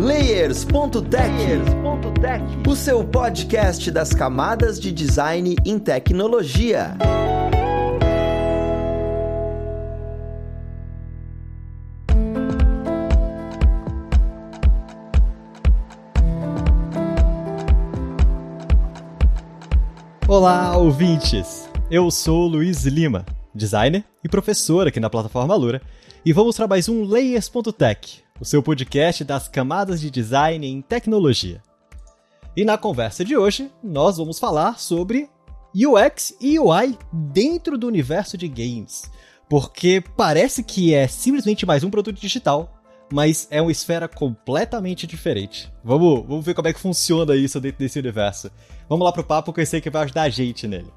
Layers.tech, 0.00 1.32
o 2.68 2.76
seu 2.76 3.02
podcast 3.02 3.90
das 3.90 4.14
camadas 4.14 4.78
de 4.78 4.92
design 4.92 5.56
em 5.66 5.76
tecnologia. 5.76 6.96
Olá, 20.28 20.76
ouvintes! 20.76 21.68
Eu 21.90 22.08
sou 22.12 22.46
Luiz 22.46 22.84
Lima, 22.84 23.26
designer 23.52 24.04
e 24.22 24.28
professor 24.28 24.86
aqui 24.86 25.00
na 25.00 25.10
plataforma 25.10 25.56
Lura, 25.56 25.82
e 26.24 26.32
vou 26.32 26.44
mostrar 26.44 26.68
mais 26.68 26.88
um 26.88 27.02
Layers.tech, 27.02 28.27
o 28.40 28.44
seu 28.44 28.62
podcast 28.62 29.24
das 29.24 29.48
camadas 29.48 30.00
de 30.00 30.10
design 30.10 30.66
em 30.66 30.80
tecnologia. 30.80 31.62
E 32.56 32.64
na 32.64 32.78
conversa 32.78 33.24
de 33.24 33.36
hoje, 33.36 33.70
nós 33.82 34.16
vamos 34.16 34.38
falar 34.38 34.78
sobre 34.78 35.28
UX 35.74 36.34
e 36.40 36.58
UI 36.58 36.98
dentro 37.12 37.76
do 37.76 37.86
universo 37.86 38.36
de 38.36 38.48
games. 38.48 39.10
Porque 39.48 40.02
parece 40.16 40.62
que 40.62 40.94
é 40.94 41.06
simplesmente 41.06 41.64
mais 41.64 41.82
um 41.82 41.90
produto 41.90 42.20
digital, 42.20 42.78
mas 43.12 43.48
é 43.50 43.62
uma 43.62 43.72
esfera 43.72 44.06
completamente 44.06 45.06
diferente. 45.06 45.72
Vamos, 45.82 46.26
vamos 46.26 46.44
ver 46.44 46.54
como 46.54 46.68
é 46.68 46.72
que 46.72 46.80
funciona 46.80 47.34
isso 47.34 47.60
dentro 47.60 47.78
desse 47.78 47.98
universo. 47.98 48.50
Vamos 48.88 49.04
lá 49.04 49.12
pro 49.12 49.24
papo 49.24 49.52
que 49.52 49.60
eu 49.60 49.66
sei 49.66 49.80
que 49.80 49.90
vai 49.90 50.04
ajudar 50.04 50.22
a 50.22 50.28
gente 50.28 50.66
nele. 50.66 50.92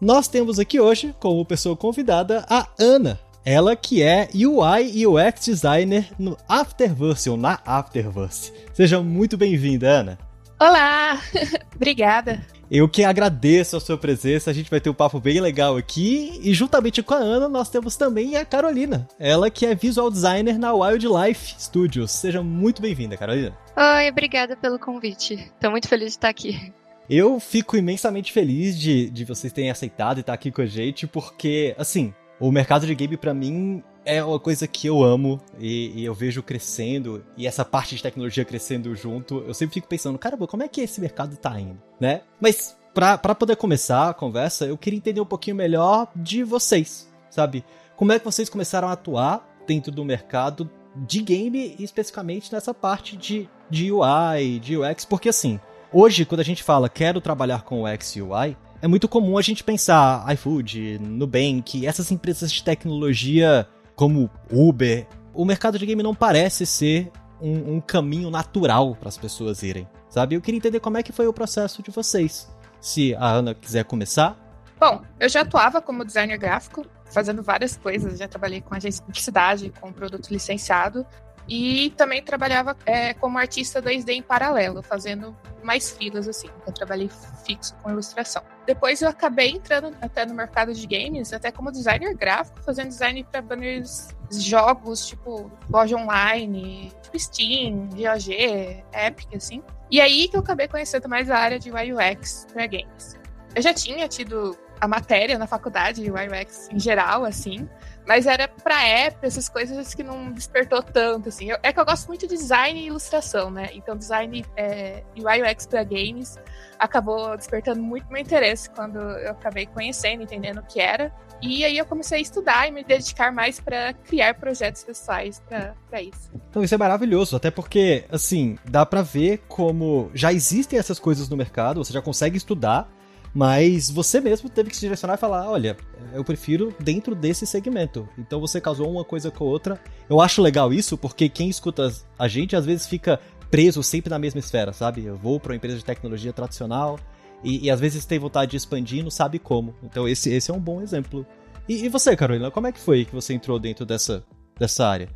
Nós 0.00 0.28
temos 0.28 0.58
aqui 0.58 0.80
hoje, 0.80 1.14
como 1.20 1.44
pessoa 1.44 1.76
convidada, 1.76 2.44
a 2.48 2.68
Ana. 2.78 3.18
Ela 3.46 3.76
que 3.76 4.02
é 4.02 4.30
UI 4.34 4.90
e 4.94 5.06
UX 5.06 5.44
designer 5.44 6.10
no 6.18 6.34
Afterverse, 6.48 7.28
ou 7.28 7.36
na 7.36 7.60
Afterverse. 7.66 8.50
Seja 8.72 9.02
muito 9.02 9.36
bem-vinda, 9.36 9.86
Ana. 9.86 10.18
Olá! 10.58 11.20
Obrigada. 11.76 12.40
Eu 12.70 12.88
que 12.88 13.04
agradeço 13.04 13.76
a 13.76 13.80
sua 13.80 13.98
presença, 13.98 14.50
a 14.50 14.54
gente 14.54 14.70
vai 14.70 14.80
ter 14.80 14.88
um 14.88 14.94
papo 14.94 15.20
bem 15.20 15.42
legal 15.42 15.76
aqui. 15.76 16.40
E 16.42 16.54
juntamente 16.54 17.02
com 17.02 17.12
a 17.12 17.18
Ana, 17.18 17.46
nós 17.46 17.68
temos 17.68 17.96
também 17.96 18.34
a 18.34 18.46
Carolina. 18.46 19.06
Ela 19.20 19.50
que 19.50 19.66
é 19.66 19.74
visual 19.74 20.10
designer 20.10 20.58
na 20.58 20.72
Wildlife 20.72 21.56
Studios. 21.58 22.12
Seja 22.12 22.42
muito 22.42 22.80
bem-vinda, 22.80 23.14
Carolina. 23.14 23.54
Oi, 23.76 24.08
obrigada 24.08 24.56
pelo 24.56 24.78
convite. 24.78 25.52
Tô 25.60 25.70
muito 25.70 25.86
feliz 25.86 26.12
de 26.12 26.12
estar 26.12 26.30
aqui. 26.30 26.72
Eu 27.10 27.38
fico 27.38 27.76
imensamente 27.76 28.32
feliz 28.32 28.78
de, 28.78 29.10
de 29.10 29.26
vocês 29.26 29.52
terem 29.52 29.70
aceitado 29.70 30.16
e 30.16 30.20
estar 30.20 30.32
aqui 30.32 30.50
com 30.50 30.62
a 30.62 30.66
gente, 30.66 31.06
porque, 31.06 31.74
assim, 31.76 32.14
o 32.46 32.52
mercado 32.52 32.86
de 32.86 32.94
game 32.94 33.16
para 33.16 33.32
mim 33.32 33.82
é 34.04 34.22
uma 34.22 34.38
coisa 34.38 34.68
que 34.68 34.86
eu 34.86 35.02
amo 35.02 35.40
e, 35.58 35.92
e, 36.02 36.04
eu 36.04 36.12
vejo 36.12 36.42
crescendo 36.42 37.24
e 37.38 37.46
essa 37.46 37.64
parte 37.64 37.96
de 37.96 38.02
tecnologia 38.02 38.44
crescendo 38.44 38.94
junto. 38.94 39.42
Eu 39.46 39.54
sempre 39.54 39.72
fico 39.72 39.88
pensando, 39.88 40.18
caramba, 40.18 40.46
como 40.46 40.62
é 40.62 40.68
que 40.68 40.82
esse 40.82 41.00
mercado 41.00 41.38
tá 41.38 41.58
indo, 41.58 41.80
né? 41.98 42.20
Mas 42.38 42.76
para 42.92 43.34
poder 43.34 43.56
começar 43.56 44.10
a 44.10 44.14
conversa, 44.14 44.66
eu 44.66 44.76
queria 44.76 44.98
entender 44.98 45.22
um 45.22 45.26
pouquinho 45.26 45.56
melhor 45.56 46.06
de 46.14 46.44
vocês, 46.44 47.10
sabe? 47.30 47.64
Como 47.96 48.12
é 48.12 48.18
que 48.18 48.24
vocês 48.26 48.50
começaram 48.50 48.88
a 48.88 48.92
atuar 48.92 49.48
dentro 49.66 49.90
do 49.90 50.04
mercado 50.04 50.70
de 50.94 51.22
game, 51.22 51.74
especificamente 51.78 52.52
nessa 52.52 52.74
parte 52.74 53.16
de, 53.16 53.48
de 53.70 53.90
UI, 53.90 54.60
de 54.60 54.76
UX, 54.76 55.06
porque 55.06 55.30
assim, 55.30 55.58
hoje 55.90 56.26
quando 56.26 56.40
a 56.40 56.44
gente 56.44 56.62
fala 56.62 56.90
quero 56.90 57.22
trabalhar 57.22 57.62
com 57.62 57.84
UX 57.84 58.16
e 58.16 58.20
UI, 58.20 58.54
é 58.84 58.86
muito 58.86 59.08
comum 59.08 59.38
a 59.38 59.40
gente 59.40 59.64
pensar 59.64 60.30
iFood, 60.34 60.98
Nubank, 60.98 61.86
essas 61.86 62.10
empresas 62.10 62.52
de 62.52 62.62
tecnologia 62.62 63.66
como 63.96 64.30
Uber. 64.52 65.06
O 65.32 65.42
mercado 65.46 65.78
de 65.78 65.86
game 65.86 66.02
não 66.02 66.14
parece 66.14 66.66
ser 66.66 67.10
um, 67.40 67.76
um 67.76 67.80
caminho 67.80 68.28
natural 68.28 68.94
para 68.94 69.08
as 69.08 69.16
pessoas 69.16 69.62
irem, 69.62 69.88
sabe? 70.10 70.34
Eu 70.34 70.42
queria 70.42 70.58
entender 70.58 70.80
como 70.80 70.98
é 70.98 71.02
que 71.02 71.12
foi 71.12 71.26
o 71.26 71.32
processo 71.32 71.82
de 71.82 71.90
vocês. 71.90 72.54
Se 72.78 73.14
a 73.14 73.26
Ana 73.26 73.54
quiser 73.54 73.84
começar. 73.84 74.36
Bom, 74.78 75.00
eu 75.18 75.30
já 75.30 75.40
atuava 75.40 75.80
como 75.80 76.04
designer 76.04 76.36
gráfico, 76.36 76.84
fazendo 77.06 77.42
várias 77.42 77.78
coisas. 77.78 78.18
Já 78.18 78.28
trabalhei 78.28 78.60
com 78.60 78.74
agência 78.74 79.00
de 79.00 79.06
publicidade, 79.06 79.72
com 79.80 79.90
produto 79.94 80.28
licenciado. 80.30 81.06
E 81.48 81.90
também 81.90 82.22
trabalhava 82.22 82.76
é, 82.86 83.12
como 83.14 83.38
artista 83.38 83.82
2D 83.82 84.10
em 84.10 84.22
paralelo, 84.22 84.82
fazendo 84.82 85.36
mais 85.62 85.90
filas, 85.90 86.28
assim. 86.28 86.48
Eu 86.66 86.72
trabalhei 86.72 87.10
fixo 87.44 87.74
com 87.82 87.90
ilustração. 87.90 88.42
Depois 88.66 89.02
eu 89.02 89.08
acabei 89.08 89.50
entrando 89.50 89.94
até 90.00 90.24
no 90.24 90.34
mercado 90.34 90.72
de 90.72 90.86
games, 90.86 91.32
até 91.32 91.50
como 91.50 91.70
designer 91.70 92.14
gráfico, 92.14 92.62
fazendo 92.62 92.88
design 92.88 93.24
para 93.24 93.42
banners, 93.42 94.08
jogos, 94.30 95.06
tipo 95.06 95.50
loja 95.68 95.96
online, 95.96 96.92
tipo 97.02 97.18
Steam, 97.18 97.88
GOG, 97.90 98.84
Epic, 98.92 99.34
assim. 99.34 99.62
E 99.90 100.00
aí 100.00 100.28
que 100.28 100.36
eu 100.36 100.40
acabei 100.40 100.66
conhecendo 100.66 101.08
mais 101.08 101.30
a 101.30 101.36
área 101.36 101.58
de 101.58 101.70
UX 101.70 102.46
para 102.52 102.66
games. 102.66 103.18
Eu 103.54 103.62
já 103.62 103.72
tinha 103.72 104.08
tido 104.08 104.58
a 104.80 104.88
matéria 104.88 105.38
na 105.38 105.46
faculdade 105.46 106.02
de 106.02 106.10
UX 106.10 106.68
em 106.70 106.78
geral, 106.78 107.24
assim, 107.24 107.68
mas 108.06 108.26
era 108.26 108.46
pra 108.46 108.86
época, 108.86 109.26
essas 109.26 109.48
coisas 109.48 109.94
que 109.94 110.02
não 110.02 110.30
despertou 110.32 110.82
tanto, 110.82 111.28
assim. 111.28 111.50
Eu, 111.50 111.58
é 111.62 111.72
que 111.72 111.80
eu 111.80 111.84
gosto 111.84 112.06
muito 112.06 112.26
de 112.26 112.36
design 112.36 112.80
e 112.80 112.86
ilustração, 112.86 113.50
né? 113.50 113.70
Então, 113.72 113.96
design 113.96 114.44
é, 114.56 115.02
UI 115.16 115.42
UX 115.42 115.66
para 115.66 115.82
games 115.84 116.38
acabou 116.78 117.36
despertando 117.36 117.82
muito 117.82 118.06
meu 118.08 118.20
interesse 118.20 118.68
quando 118.70 118.98
eu 118.98 119.30
acabei 119.30 119.66
conhecendo, 119.66 120.22
entendendo 120.22 120.58
o 120.58 120.62
que 120.62 120.80
era. 120.80 121.12
E 121.40 121.64
aí 121.64 121.76
eu 121.76 121.84
comecei 121.84 122.18
a 122.18 122.20
estudar 122.20 122.68
e 122.68 122.70
me 122.70 122.82
dedicar 122.82 123.32
mais 123.32 123.60
para 123.60 123.92
criar 123.92 124.34
projetos 124.34 124.82
pessoais 124.82 125.42
para 125.48 126.02
isso. 126.02 126.30
Então 126.50 126.62
isso 126.62 126.74
é 126.74 126.78
maravilhoso, 126.78 127.36
até 127.36 127.50
porque, 127.50 128.04
assim, 128.10 128.58
dá 128.64 128.86
para 128.86 129.02
ver 129.02 129.42
como 129.48 130.10
já 130.14 130.32
existem 130.32 130.78
essas 130.78 130.98
coisas 130.98 131.28
no 131.28 131.36
mercado, 131.36 131.84
você 131.84 131.92
já 131.92 132.00
consegue 132.00 132.36
estudar 132.36 132.88
mas 133.34 133.90
você 133.90 134.20
mesmo 134.20 134.48
teve 134.48 134.70
que 134.70 134.76
se 134.76 134.82
direcionar 134.82 135.14
e 135.14 135.18
falar: 135.18 135.50
olha, 135.50 135.76
eu 136.12 136.22
prefiro 136.22 136.72
dentro 136.78 137.14
desse 137.14 137.44
segmento. 137.46 138.08
Então 138.16 138.40
você 138.40 138.60
casou 138.60 138.88
uma 138.88 139.04
coisa 139.04 139.30
com 139.30 139.44
outra. 139.44 139.80
Eu 140.08 140.20
acho 140.20 140.40
legal 140.40 140.72
isso, 140.72 140.96
porque 140.96 141.28
quem 141.28 141.48
escuta 141.48 141.92
a 142.16 142.28
gente 142.28 142.54
às 142.54 142.64
vezes 142.64 142.86
fica 142.86 143.20
preso 143.50 143.82
sempre 143.82 144.08
na 144.08 144.18
mesma 144.18 144.38
esfera, 144.38 144.72
sabe? 144.72 145.04
Eu 145.04 145.16
vou 145.16 145.40
para 145.40 145.52
uma 145.52 145.56
empresa 145.56 145.76
de 145.76 145.84
tecnologia 145.84 146.32
tradicional 146.32 146.98
e, 147.42 147.66
e, 147.66 147.70
às 147.70 147.78
vezes 147.78 148.06
tem 148.06 148.18
vontade 148.18 148.52
de 148.52 148.56
expandir 148.56 149.02
não 149.02 149.10
sabe 149.10 149.38
como. 149.38 149.74
Então 149.82 150.08
esse, 150.08 150.30
esse 150.32 150.50
é 150.50 150.54
um 150.54 150.60
bom 150.60 150.80
exemplo. 150.80 151.26
E, 151.68 151.84
e 151.84 151.88
você, 151.88 152.16
Carolina, 152.16 152.50
como 152.50 152.68
é 152.68 152.72
que 152.72 152.80
foi 152.80 153.04
que 153.04 153.14
você 153.14 153.34
entrou 153.34 153.58
dentro 153.58 153.84
dessa, 153.84 154.24
dessa 154.58 154.86
área? 154.86 155.08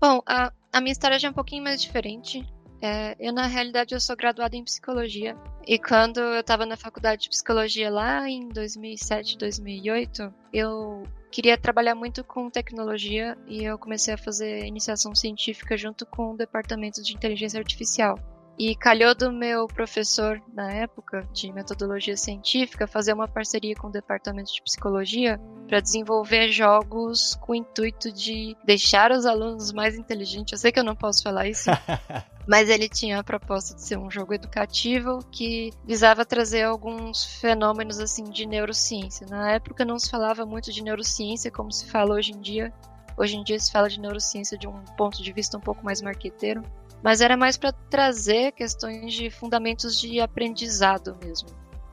Bom, 0.00 0.20
a, 0.26 0.52
a 0.72 0.80
minha 0.80 0.92
história 0.92 1.18
já 1.18 1.28
é 1.28 1.30
um 1.30 1.34
pouquinho 1.34 1.62
mais 1.62 1.80
diferente. 1.80 2.44
É, 2.82 3.14
eu, 3.20 3.32
na 3.32 3.46
realidade, 3.46 3.94
eu 3.94 4.00
sou 4.00 4.16
graduada 4.16 4.56
em 4.56 4.64
psicologia. 4.64 5.36
E 5.64 5.78
quando 5.78 6.18
eu 6.18 6.40
estava 6.40 6.66
na 6.66 6.76
faculdade 6.76 7.22
de 7.22 7.28
psicologia 7.28 7.88
lá 7.88 8.28
em 8.28 8.48
2007, 8.48 9.38
2008, 9.38 10.34
eu 10.52 11.04
queria 11.30 11.56
trabalhar 11.56 11.94
muito 11.94 12.24
com 12.24 12.50
tecnologia 12.50 13.38
e 13.46 13.62
eu 13.62 13.78
comecei 13.78 14.12
a 14.12 14.18
fazer 14.18 14.66
iniciação 14.66 15.14
científica 15.14 15.76
junto 15.76 16.04
com 16.04 16.32
o 16.32 16.36
departamento 16.36 17.00
de 17.00 17.14
inteligência 17.14 17.60
artificial. 17.60 18.18
E 18.58 18.76
calhou 18.76 19.14
do 19.14 19.32
meu 19.32 19.66
professor 19.66 20.40
na 20.52 20.70
época 20.72 21.26
de 21.32 21.50
metodologia 21.52 22.16
científica 22.16 22.86
fazer 22.86 23.14
uma 23.14 23.26
parceria 23.26 23.74
com 23.74 23.86
o 23.86 23.90
departamento 23.90 24.52
de 24.52 24.62
psicologia 24.62 25.40
para 25.66 25.80
desenvolver 25.80 26.52
jogos 26.52 27.34
com 27.40 27.52
o 27.52 27.54
intuito 27.54 28.12
de 28.12 28.54
deixar 28.64 29.10
os 29.10 29.24
alunos 29.24 29.72
mais 29.72 29.96
inteligentes. 29.96 30.52
Eu 30.52 30.58
sei 30.58 30.70
que 30.70 30.78
eu 30.78 30.84
não 30.84 30.94
posso 30.94 31.22
falar 31.22 31.48
isso, 31.48 31.70
mas 32.46 32.68
ele 32.68 32.88
tinha 32.88 33.18
a 33.18 33.24
proposta 33.24 33.74
de 33.74 33.82
ser 33.82 33.98
um 33.98 34.10
jogo 34.10 34.34
educativo 34.34 35.18
que 35.30 35.70
visava 35.84 36.24
trazer 36.24 36.62
alguns 36.62 37.24
fenômenos 37.40 37.98
assim 37.98 38.24
de 38.24 38.46
neurociência. 38.46 39.26
Na 39.28 39.52
época 39.52 39.84
não 39.84 39.98
se 39.98 40.10
falava 40.10 40.44
muito 40.44 40.72
de 40.72 40.82
neurociência 40.82 41.50
como 41.50 41.70
se 41.70 41.90
fala 41.90 42.14
hoje 42.14 42.32
em 42.32 42.40
dia. 42.40 42.72
Hoje 43.16 43.36
em 43.36 43.44
dia 43.44 43.58
se 43.58 43.70
fala 43.70 43.88
de 43.88 44.00
neurociência 44.00 44.58
de 44.58 44.66
um 44.66 44.82
ponto 44.96 45.22
de 45.22 45.32
vista 45.32 45.56
um 45.56 45.60
pouco 45.60 45.84
mais 45.84 46.00
marqueteiro 46.00 46.62
mas 47.02 47.20
era 47.20 47.36
mais 47.36 47.56
para 47.56 47.72
trazer 47.72 48.52
questões 48.52 49.12
de 49.12 49.28
fundamentos 49.28 50.00
de 50.00 50.20
aprendizado 50.20 51.16
mesmo. 51.22 51.48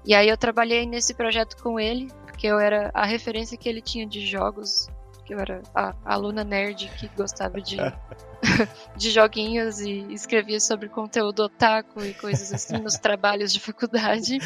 E 0.06 0.14
aí 0.14 0.30
eu 0.30 0.38
trabalhei 0.38 0.86
nesse 0.86 1.14
projeto 1.14 1.62
com 1.62 1.80
ele, 1.80 2.08
porque 2.26 2.48
eu 2.48 2.60
era 2.60 2.92
a 2.94 3.06
referência 3.06 3.58
que 3.58 3.68
ele 3.68 3.82
tinha 3.82 4.06
de 4.06 4.26
jogos, 4.26 4.88
que 5.30 5.36
eu 5.36 5.40
era 5.40 5.62
a, 5.76 5.94
a 6.04 6.14
aluna 6.16 6.44
nerd 6.44 6.90
que 6.98 7.08
gostava 7.10 7.62
de, 7.62 7.78
de 8.98 9.12
joguinhos 9.12 9.80
e 9.80 10.12
escrevia 10.12 10.60
sobre 10.60 10.90
conteúdo 10.90 11.44
otaku 11.44 12.04
e 12.04 12.16
coisas 12.16 12.52
assim 12.52 12.80
nos 12.80 12.96
trabalhos 12.98 13.54
de 13.54 13.60
faculdade. 13.60 14.40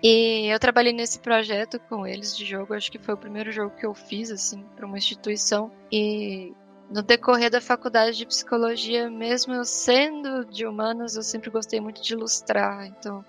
E 0.00 0.46
eu 0.46 0.60
trabalhei 0.60 0.92
nesse 0.92 1.18
projeto 1.18 1.80
com 1.88 2.06
eles 2.06 2.36
de 2.36 2.44
jogo, 2.44 2.72
acho 2.72 2.92
que 2.92 3.00
foi 3.00 3.14
o 3.14 3.18
primeiro 3.18 3.50
jogo 3.50 3.74
que 3.74 3.84
eu 3.84 3.94
fiz 3.94 4.30
assim 4.30 4.64
para 4.76 4.86
uma 4.86 4.96
instituição 4.96 5.72
e 5.90 6.54
no 6.88 7.02
decorrer 7.02 7.50
da 7.50 7.60
faculdade 7.60 8.16
de 8.16 8.26
psicologia, 8.26 9.10
mesmo 9.10 9.54
eu 9.54 9.64
sendo 9.64 10.44
de 10.44 10.64
humanas, 10.64 11.16
eu 11.16 11.22
sempre 11.22 11.50
gostei 11.50 11.80
muito 11.80 12.00
de 12.00 12.12
ilustrar. 12.12 12.86
Então, 12.86 13.24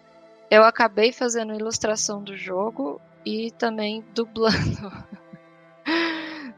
eu 0.52 0.64
acabei 0.64 1.12
fazendo 1.12 1.56
ilustração 1.56 2.22
do 2.22 2.38
jogo 2.38 3.02
e 3.26 3.50
também 3.50 4.06
dublando. 4.14 4.92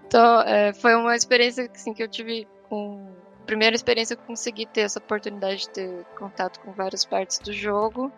Então, 0.09 0.41
é, 0.41 0.73
foi 0.73 0.95
uma 0.95 1.15
experiência 1.15 1.69
assim, 1.71 1.93
que 1.93 2.01
eu 2.01 2.07
tive 2.07 2.47
com 2.67 3.13
primeira 3.45 3.75
experiência 3.75 4.15
que 4.15 4.23
eu 4.23 4.25
consegui 4.25 4.65
ter 4.65 4.81
essa 4.81 4.97
oportunidade 4.97 5.57
de 5.57 5.69
ter 5.69 6.03
contato 6.17 6.59
com 6.61 6.71
várias 6.71 7.05
partes 7.05 7.37
do 7.37 7.53
jogo. 7.53 8.11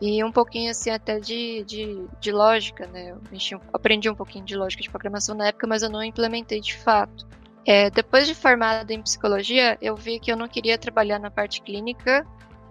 E 0.00 0.24
um 0.24 0.32
pouquinho 0.32 0.72
assim 0.72 0.90
até 0.90 1.20
de, 1.20 1.62
de, 1.64 2.04
de 2.20 2.32
lógica, 2.32 2.88
né? 2.88 3.12
Eu 3.12 3.60
aprendi 3.72 4.10
um 4.10 4.14
pouquinho 4.14 4.44
de 4.44 4.56
lógica 4.56 4.82
de 4.82 4.90
programação 4.90 5.36
na 5.36 5.46
época, 5.46 5.68
mas 5.68 5.84
eu 5.84 5.88
não 5.88 6.02
implementei 6.02 6.60
de 6.60 6.76
fato. 6.76 7.24
É, 7.64 7.90
depois 7.90 8.26
de 8.26 8.34
formada 8.34 8.92
em 8.92 9.00
psicologia, 9.00 9.78
eu 9.80 9.94
vi 9.94 10.18
que 10.18 10.32
eu 10.32 10.36
não 10.36 10.48
queria 10.48 10.76
trabalhar 10.76 11.20
na 11.20 11.30
parte 11.30 11.62
clínica 11.62 12.26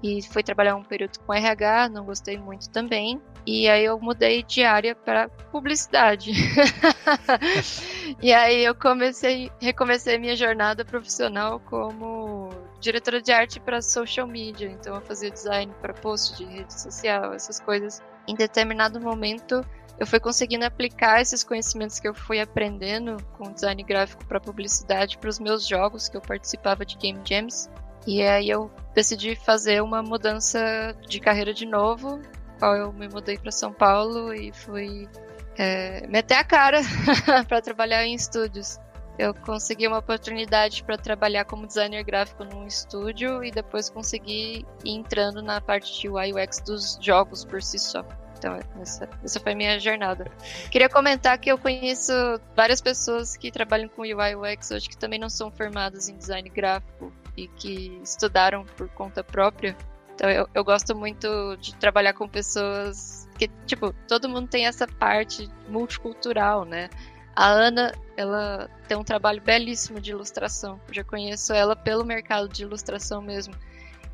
e 0.06 0.22
fui 0.22 0.44
trabalhar 0.44 0.75
um 0.75 0.84
período 0.84 1.18
com 1.19 1.34
RH, 1.34 1.90
não 1.90 2.06
gostei 2.06 2.38
muito 2.38 2.69
também. 2.69 3.19
E 3.44 3.68
aí 3.68 3.86
eu 3.86 4.00
mudei 4.00 4.44
de 4.44 4.63
área 4.63 4.94
para 4.94 5.28
publicidade. 5.52 6.31
e 8.22 8.31
aí 8.31 8.63
eu 8.63 8.75
comecei, 8.75 9.52
recomecei 9.60 10.19
minha 10.19 10.36
jornada 10.36 10.86
profissional 10.86 11.60
como 11.60 12.50
diretora 12.80 13.19
de 13.19 13.31
arte 13.31 13.60
para 13.60 13.81
social 13.81 14.28
media. 14.28 14.69
Então 14.69 14.94
eu 14.94 15.02
fazia 15.02 15.31
design 15.31 15.74
para 15.81 15.92
post 15.92 16.38
de 16.38 16.46
rede 16.46 16.80
social, 16.80 17.34
essas 17.34 17.60
coisas. 17.60 18.00
Em 18.28 18.36
determinado 18.36 19.02
momento 19.02 19.66
eu 19.98 20.06
fui 20.06 20.19
conseguindo 20.19 20.66
aplicar 20.66 21.19
esses 21.19 21.44
conhecimentos 21.44 22.00
que 22.00 22.07
eu 22.07 22.13
fui 22.13 22.40
aprendendo 22.40 23.18
com 23.38 23.52
design 23.52 23.81
gráfico 23.81 24.24
para 24.25 24.40
publicidade 24.40 25.18
para 25.18 25.30
os 25.30 25.40
meus 25.40 25.68
jogos 25.68 26.07
que 26.07 26.18
eu 26.18 26.22
participava 26.22 26.86
de 26.86 26.96
game 26.96 27.19
jams. 27.25 27.72
E 28.06 28.22
aí 28.22 28.50
eu 28.50 28.69
decidi 28.95 29.36
fazer 29.36 29.83
uma 29.83 30.01
mudança 30.01 30.95
de 31.07 31.19
carreira 31.19 31.53
de 31.53 31.65
novo 31.65 32.19
eu 32.62 32.94
me 32.94 33.07
mudei 33.07 33.38
para 33.38 33.51
São 33.51 33.71
Paulo 33.74 34.33
e 34.33 34.51
fui 34.51 35.09
é, 35.57 36.07
meter 36.07 36.36
a 36.36 36.44
cara 36.44 36.81
para 37.47 37.62
trabalhar 37.62 38.06
em 38.06 38.13
estúdios. 38.13 38.80
Eu 39.18 39.33
consegui 39.33 39.88
uma 39.88 40.00
oportunidade 40.00 40.83
para 40.83 40.97
trabalhar 40.97 41.45
como 41.45 41.65
designer 41.65 42.03
gráfico 42.03 42.44
num 42.44 42.68
estúdio 42.68 43.44
e 43.44 43.51
depois 43.51 43.89
consegui 43.89 44.65
ir 44.83 44.89
entrando 44.92 45.42
na 45.42 45.62
parte 45.62 46.01
de 46.01 46.09
UI 46.09 46.33
UX 46.33 46.59
dos 46.59 46.97
jogos 47.01 47.45
por 47.45 47.62
si 47.62 47.80
só. 47.80 48.03
Então, 48.38 48.59
essa, 48.81 49.09
essa 49.24 49.39
foi 49.39 49.53
a 49.53 49.56
minha 49.56 49.80
jornada. 49.80 50.30
Queria 50.69 50.89
comentar 50.89 51.38
que 51.38 51.50
eu 51.50 51.57
conheço 51.57 52.12
várias 52.53 52.81
pessoas 52.81 53.38
que 53.38 53.50
trabalham 53.50 53.88
com 53.88 54.01
UI 54.01 54.36
UX 54.36 54.71
hoje 54.71 54.89
que 54.89 54.97
também 54.97 55.18
não 55.18 55.30
são 55.30 55.50
formadas 55.50 56.09
em 56.09 56.18
design 56.18 56.50
gráfico 56.50 57.13
e 57.35 57.47
que 57.47 57.99
estudaram 58.03 58.65
por 58.77 58.87
conta 58.89 59.23
própria 59.23 59.75
então 60.15 60.29
eu, 60.29 60.47
eu 60.53 60.63
gosto 60.63 60.95
muito 60.95 61.57
de 61.57 61.75
trabalhar 61.75 62.13
com 62.13 62.27
pessoas 62.27 63.27
que, 63.37 63.49
tipo, 63.65 63.93
todo 64.07 64.29
mundo 64.29 64.47
tem 64.47 64.65
essa 64.65 64.87
parte 64.87 65.49
multicultural, 65.67 66.63
né? 66.63 66.89
A 67.35 67.49
Ana, 67.49 67.93
ela 68.15 68.69
tem 68.87 68.97
um 68.97 69.03
trabalho 69.03 69.41
belíssimo 69.41 69.99
de 69.99 70.11
ilustração. 70.11 70.79
Eu 70.87 70.93
já 70.93 71.03
conheço 71.03 71.51
ela 71.51 71.75
pelo 71.75 72.05
mercado 72.05 72.47
de 72.47 72.63
ilustração 72.63 73.21
mesmo. 73.21 73.53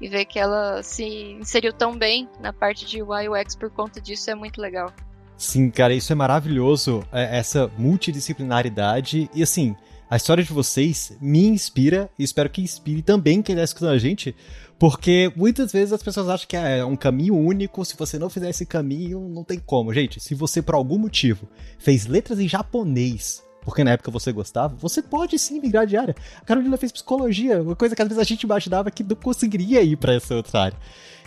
E 0.02 0.10
ver 0.10 0.26
que 0.26 0.40
ela 0.40 0.82
se 0.82 1.06
inseriu 1.40 1.72
tão 1.72 1.96
bem 1.96 2.28
na 2.40 2.52
parte 2.52 2.88
de 2.88 3.04
UI 3.04 3.30
UX 3.30 3.56
por 3.56 3.70
conta 3.70 4.02
disso 4.02 4.32
é 4.32 4.34
muito 4.34 4.60
legal. 4.60 4.92
Sim, 5.38 5.70
cara, 5.70 5.94
isso 5.94 6.12
é 6.12 6.16
maravilhoso, 6.16 7.04
é, 7.12 7.38
essa 7.38 7.72
multidisciplinaridade. 7.78 9.30
E 9.36 9.44
assim, 9.44 9.76
a 10.12 10.18
história 10.18 10.44
de 10.44 10.52
vocês 10.52 11.14
me 11.22 11.48
inspira 11.48 12.10
e 12.20 12.24
espero 12.26 12.50
que 12.50 12.62
inspire 12.62 13.02
também 13.02 13.42
quem 13.42 13.56
está 13.56 13.64
escutando 13.64 13.94
a 13.94 13.98
gente, 13.98 14.36
porque 14.78 15.32
muitas 15.38 15.72
vezes 15.72 15.94
as 15.94 16.04
pessoas 16.04 16.28
acham 16.28 16.50
que 16.50 16.58
é 16.58 16.84
um 16.84 16.98
caminho 16.98 17.34
único, 17.34 17.86
se 17.86 17.96
você 17.96 18.20
não 18.20 18.30
fizer 18.30 18.50
esse 18.50 18.66
caminho, 18.66 19.30
não 19.30 19.46
tem 19.46 19.58
como. 19.58 19.94
Gente, 19.94 20.20
se 20.20 20.36
você 20.36 20.62
por 20.62 20.76
algum 20.76 20.98
motivo 20.98 21.48
fez 21.80 22.08
letras 22.08 22.42
em 22.42 22.48
japonês, 22.50 23.42
porque 23.62 23.86
na 23.86 23.92
época 23.92 24.12
você 24.12 24.34
gostava, 24.34 24.76
você 24.76 25.02
pode 25.02 25.40
sim 25.40 25.62
migrar 25.62 25.88
de 25.88 25.96
área. 25.96 26.14
A 26.42 26.44
Carolina 26.44 26.76
fez 26.76 26.92
psicologia, 26.92 27.62
uma 27.62 27.76
coisa 27.78 27.96
que 27.96 28.02
às 28.02 28.08
vezes 28.10 28.22
a 28.22 28.26
gente 28.26 28.44
imaginava 28.44 28.92
que 28.92 29.06
não 29.06 29.16
conseguiria 29.16 29.82
ir 29.82 29.96
para 29.96 30.14
essa 30.14 30.36
outra 30.36 30.64
área. 30.64 30.78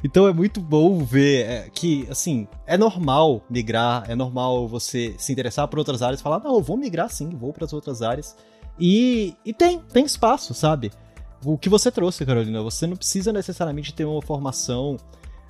Então 0.05 0.29
é 0.29 0.33
muito 0.35 0.61
bom 0.61 1.03
ver 1.03 1.47
é, 1.47 1.71
que, 1.73 2.07
assim, 2.11 2.47
é 2.67 2.77
normal 2.77 3.43
migrar, 3.49 4.05
é 4.11 4.15
normal 4.15 4.69
você 4.69 5.15
se 5.17 5.33
interessar 5.33 5.67
por 5.69 5.79
outras 5.79 6.03
áreas, 6.03 6.21
falar, 6.21 6.41
não, 6.41 6.57
eu 6.57 6.61
vou 6.61 6.77
migrar 6.77 7.09
sim, 7.09 7.31
vou 7.31 7.51
para 7.51 7.65
as 7.65 7.73
outras 7.73 8.03
áreas. 8.03 8.37
E, 8.79 9.37
e 9.45 9.53
tem, 9.53 9.79
tem 9.81 10.05
espaço, 10.05 10.53
sabe? 10.55 10.91
o 11.45 11.59
que 11.59 11.69
você 11.69 11.91
trouxe, 11.91 12.25
Carolina. 12.25 12.63
Você 12.63 12.87
não 12.87 12.97
precisa 12.97 13.33
necessariamente 13.33 13.93
ter 13.93 14.05
uma 14.05 14.23
formação 14.23 14.97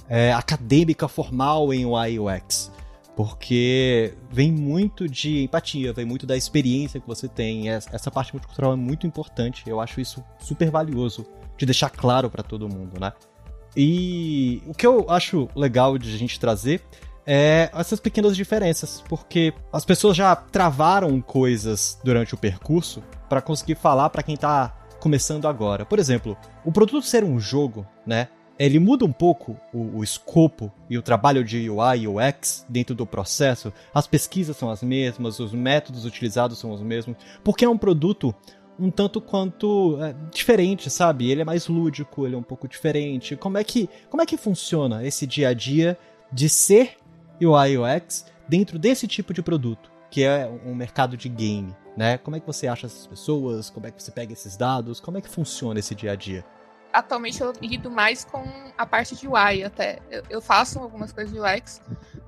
é, 0.08 0.32
acadêmica 0.32 1.08
formal 1.08 1.72
em 1.72 1.86
UI 1.86 2.18
UX. 2.18 2.70
Porque 3.16 4.12
vem 4.30 4.50
muito 4.50 5.08
de 5.08 5.44
empatia, 5.44 5.92
vem 5.92 6.04
muito 6.04 6.26
da 6.26 6.36
experiência 6.36 7.00
que 7.00 7.06
você 7.06 7.28
tem. 7.28 7.68
Essa 7.68 8.10
parte 8.10 8.32
multicultural 8.32 8.72
é 8.72 8.76
muito 8.76 9.06
importante. 9.06 9.62
Eu 9.66 9.80
acho 9.80 10.00
isso 10.00 10.22
super 10.40 10.68
valioso 10.70 11.24
de 11.56 11.64
deixar 11.64 11.90
claro 11.90 12.28
para 12.28 12.42
todo 12.42 12.68
mundo, 12.68 12.98
né? 13.00 13.12
E 13.76 14.62
o 14.66 14.74
que 14.74 14.86
eu 14.86 15.08
acho 15.08 15.48
legal 15.54 15.96
de 15.96 16.12
a 16.12 16.18
gente 16.18 16.38
trazer 16.40 16.82
é 17.26 17.70
essas 17.74 18.00
pequenas 18.00 18.36
diferenças, 18.36 19.02
porque 19.08 19.52
as 19.72 19.84
pessoas 19.84 20.16
já 20.16 20.34
travaram 20.36 21.20
coisas 21.20 21.98
durante 22.04 22.34
o 22.34 22.38
percurso 22.38 23.02
para 23.28 23.40
conseguir 23.40 23.76
falar 23.76 24.10
para 24.10 24.22
quem 24.22 24.36
tá 24.36 24.74
começando 25.00 25.46
agora. 25.46 25.84
Por 25.84 25.98
exemplo, 25.98 26.36
o 26.64 26.72
produto 26.72 27.06
ser 27.06 27.24
um 27.24 27.38
jogo, 27.38 27.86
né? 28.06 28.28
Ele 28.56 28.78
muda 28.78 29.04
um 29.04 29.12
pouco 29.12 29.56
o, 29.72 29.98
o 29.98 30.04
escopo 30.04 30.72
e 30.88 30.96
o 30.96 31.02
trabalho 31.02 31.42
de 31.44 31.68
UI 31.68 32.02
e 32.02 32.08
UX 32.08 32.64
dentro 32.68 32.94
do 32.94 33.04
processo. 33.04 33.72
As 33.92 34.06
pesquisas 34.06 34.56
são 34.56 34.70
as 34.70 34.80
mesmas, 34.82 35.40
os 35.40 35.52
métodos 35.52 36.04
utilizados 36.04 36.58
são 36.58 36.70
os 36.70 36.80
mesmos, 36.80 37.16
porque 37.42 37.64
é 37.64 37.68
um 37.68 37.76
produto 37.76 38.34
um 38.78 38.90
tanto 38.90 39.20
quanto 39.20 39.98
é, 40.02 40.14
diferente, 40.32 40.90
sabe? 40.90 41.30
Ele 41.30 41.42
é 41.42 41.44
mais 41.44 41.68
lúdico, 41.68 42.26
ele 42.26 42.34
é 42.34 42.38
um 42.38 42.42
pouco 42.42 42.66
diferente. 42.66 43.36
Como 43.36 43.58
é 43.58 43.64
que 43.64 43.88
como 44.08 44.22
é 44.22 44.26
que 44.26 44.36
funciona 44.36 45.06
esse 45.06 45.26
dia 45.26 45.48
a 45.48 45.54
dia 45.54 45.98
de 46.32 46.48
ser 46.48 46.96
UI 47.46 47.78
UX 47.78 48.26
dentro 48.48 48.78
desse 48.78 49.06
tipo 49.06 49.32
de 49.32 49.42
produto, 49.42 49.90
que 50.10 50.22
é 50.22 50.46
um 50.64 50.74
mercado 50.74 51.16
de 51.16 51.28
game? 51.28 51.74
né? 51.96 52.18
Como 52.18 52.36
é 52.36 52.40
que 52.40 52.46
você 52.46 52.66
acha 52.66 52.86
essas 52.86 53.06
pessoas? 53.06 53.70
Como 53.70 53.86
é 53.86 53.90
que 53.90 54.02
você 54.02 54.10
pega 54.10 54.32
esses 54.32 54.56
dados? 54.56 55.00
Como 55.00 55.18
é 55.18 55.20
que 55.20 55.28
funciona 55.28 55.78
esse 55.78 55.94
dia 55.94 56.12
a 56.12 56.16
dia? 56.16 56.44
Atualmente 56.92 57.40
eu 57.40 57.52
lido 57.60 57.90
mais 57.90 58.24
com 58.24 58.44
a 58.76 58.86
parte 58.86 59.16
de 59.16 59.26
UI 59.26 59.64
até. 59.64 60.00
Eu, 60.10 60.22
eu 60.30 60.40
faço 60.40 60.78
algumas 60.78 61.12
coisas 61.12 61.32
de 61.32 61.40
UX, 61.40 61.80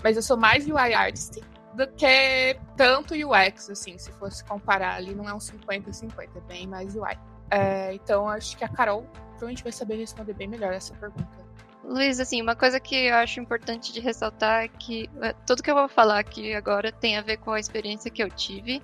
mas 0.02 0.16
eu 0.16 0.22
sou 0.22 0.36
mais 0.36 0.66
UI 0.66 0.94
artist 0.94 1.40
do 1.74 1.86
que 1.88 2.58
tanto 2.76 3.14
UX, 3.14 3.70
assim, 3.70 3.98
se 3.98 4.10
fosse 4.12 4.42
comparar 4.44 4.94
ali, 4.94 5.14
não 5.14 5.28
é 5.28 5.34
um 5.34 5.38
50-50, 5.38 6.28
é 6.34 6.40
bem 6.40 6.66
mais 6.66 6.96
UI. 6.96 7.18
É, 7.50 7.92
então 7.94 8.28
acho 8.28 8.56
que 8.56 8.64
a 8.64 8.68
Carol 8.68 9.02
provavelmente 9.28 9.62
vai 9.62 9.70
saber 9.70 9.96
responder 9.96 10.32
bem 10.32 10.48
melhor 10.48 10.72
essa 10.72 10.94
pergunta. 10.94 11.45
Luiz, 11.86 12.18
assim, 12.18 12.42
uma 12.42 12.56
coisa 12.56 12.80
que 12.80 12.96
eu 12.96 13.14
acho 13.14 13.38
importante 13.38 13.92
de 13.92 14.00
ressaltar 14.00 14.64
é 14.64 14.68
que 14.68 15.08
é, 15.22 15.32
tudo 15.46 15.62
que 15.62 15.70
eu 15.70 15.74
vou 15.74 15.88
falar 15.88 16.18
aqui 16.18 16.52
agora 16.52 16.90
tem 16.90 17.16
a 17.16 17.22
ver 17.22 17.36
com 17.36 17.52
a 17.52 17.60
experiência 17.60 18.10
que 18.10 18.22
eu 18.22 18.28
tive 18.28 18.82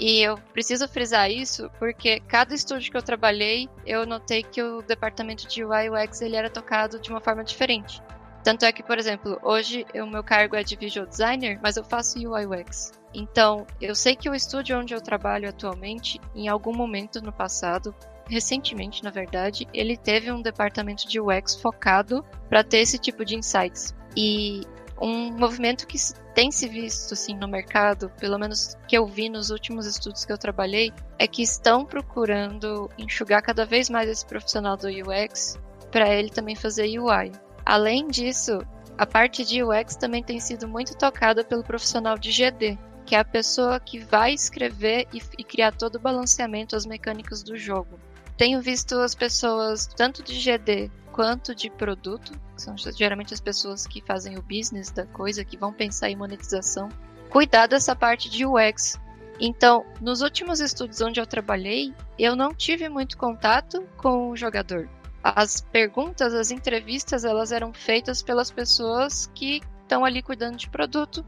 e 0.00 0.20
eu 0.20 0.36
preciso 0.52 0.88
frisar 0.88 1.30
isso 1.30 1.70
porque 1.78 2.18
cada 2.20 2.52
estúdio 2.52 2.90
que 2.90 2.96
eu 2.96 3.02
trabalhei, 3.02 3.68
eu 3.86 4.04
notei 4.04 4.42
que 4.42 4.60
o 4.60 4.82
departamento 4.82 5.46
de 5.46 5.64
UI 5.64 5.90
UX 5.90 6.22
ele 6.22 6.34
era 6.34 6.50
tocado 6.50 6.98
de 6.98 7.08
uma 7.10 7.20
forma 7.20 7.44
diferente. 7.44 8.02
Tanto 8.42 8.64
é 8.64 8.72
que, 8.72 8.82
por 8.82 8.98
exemplo, 8.98 9.38
hoje 9.42 9.86
o 9.94 10.06
meu 10.06 10.24
cargo 10.24 10.56
é 10.56 10.64
de 10.64 10.74
visual 10.74 11.06
designer, 11.06 11.60
mas 11.62 11.76
eu 11.76 11.84
faço 11.84 12.18
UI 12.18 12.46
UX. 12.46 12.92
Então, 13.12 13.66
eu 13.80 13.94
sei 13.94 14.16
que 14.16 14.30
o 14.30 14.34
estúdio 14.34 14.78
onde 14.78 14.94
eu 14.94 15.00
trabalho 15.00 15.48
atualmente, 15.48 16.20
em 16.34 16.48
algum 16.48 16.74
momento 16.74 17.20
no 17.20 17.32
passado, 17.32 17.94
recentemente, 18.30 19.02
na 19.02 19.10
verdade, 19.10 19.66
ele 19.74 19.96
teve 19.96 20.30
um 20.30 20.40
departamento 20.40 21.06
de 21.08 21.20
UX 21.20 21.56
focado 21.56 22.24
para 22.48 22.62
ter 22.62 22.78
esse 22.78 22.98
tipo 22.98 23.24
de 23.24 23.36
insights. 23.36 23.94
E 24.16 24.62
um 25.00 25.32
movimento 25.32 25.86
que 25.86 25.98
tem 26.34 26.50
se 26.50 26.68
visto 26.68 27.14
assim 27.14 27.34
no 27.34 27.48
mercado, 27.48 28.10
pelo 28.20 28.38
menos 28.38 28.76
que 28.86 28.96
eu 28.96 29.06
vi 29.06 29.28
nos 29.28 29.50
últimos 29.50 29.86
estudos 29.86 30.24
que 30.24 30.32
eu 30.32 30.38
trabalhei, 30.38 30.92
é 31.18 31.26
que 31.26 31.42
estão 31.42 31.84
procurando 31.84 32.88
enxugar 32.96 33.42
cada 33.42 33.64
vez 33.64 33.90
mais 33.90 34.08
esse 34.08 34.24
profissional 34.24 34.76
do 34.76 34.86
UX 34.86 35.58
para 35.90 36.08
ele 36.08 36.30
também 36.30 36.54
fazer 36.54 36.98
UI. 36.98 37.32
Além 37.64 38.06
disso, 38.08 38.60
a 38.96 39.06
parte 39.06 39.44
de 39.44 39.62
UX 39.62 39.96
também 39.96 40.22
tem 40.22 40.38
sido 40.38 40.68
muito 40.68 40.96
tocada 40.96 41.42
pelo 41.42 41.64
profissional 41.64 42.18
de 42.18 42.30
GD, 42.30 42.78
que 43.06 43.14
é 43.14 43.18
a 43.18 43.24
pessoa 43.24 43.80
que 43.80 43.98
vai 43.98 44.32
escrever 44.32 45.08
e, 45.12 45.20
e 45.38 45.42
criar 45.42 45.72
todo 45.72 45.96
o 45.96 46.00
balanceamento, 46.00 46.76
as 46.76 46.86
mecânicas 46.86 47.42
do 47.42 47.56
jogo. 47.56 47.98
Tenho 48.40 48.62
visto 48.62 48.98
as 48.98 49.14
pessoas, 49.14 49.86
tanto 49.86 50.22
de 50.22 50.32
GD 50.32 50.90
quanto 51.12 51.54
de 51.54 51.68
produto, 51.68 52.32
que 52.56 52.62
são 52.62 52.74
geralmente 52.96 53.34
as 53.34 53.40
pessoas 53.40 53.86
que 53.86 54.00
fazem 54.00 54.38
o 54.38 54.42
business 54.42 54.90
da 54.90 55.04
coisa, 55.04 55.44
que 55.44 55.58
vão 55.58 55.74
pensar 55.74 56.08
em 56.08 56.16
monetização, 56.16 56.88
cuidar 57.28 57.66
dessa 57.66 57.94
parte 57.94 58.30
de 58.30 58.46
UX. 58.46 58.98
Então, 59.38 59.84
nos 60.00 60.22
últimos 60.22 60.58
estudos 60.58 61.02
onde 61.02 61.20
eu 61.20 61.26
trabalhei, 61.26 61.92
eu 62.18 62.34
não 62.34 62.54
tive 62.54 62.88
muito 62.88 63.18
contato 63.18 63.86
com 63.98 64.30
o 64.30 64.36
jogador. 64.38 64.88
As 65.22 65.60
perguntas, 65.60 66.32
as 66.32 66.50
entrevistas, 66.50 67.26
elas 67.26 67.52
eram 67.52 67.74
feitas 67.74 68.22
pelas 68.22 68.50
pessoas 68.50 69.30
que 69.34 69.60
estão 69.82 70.02
ali 70.02 70.22
cuidando 70.22 70.56
de 70.56 70.70
produto 70.70 71.22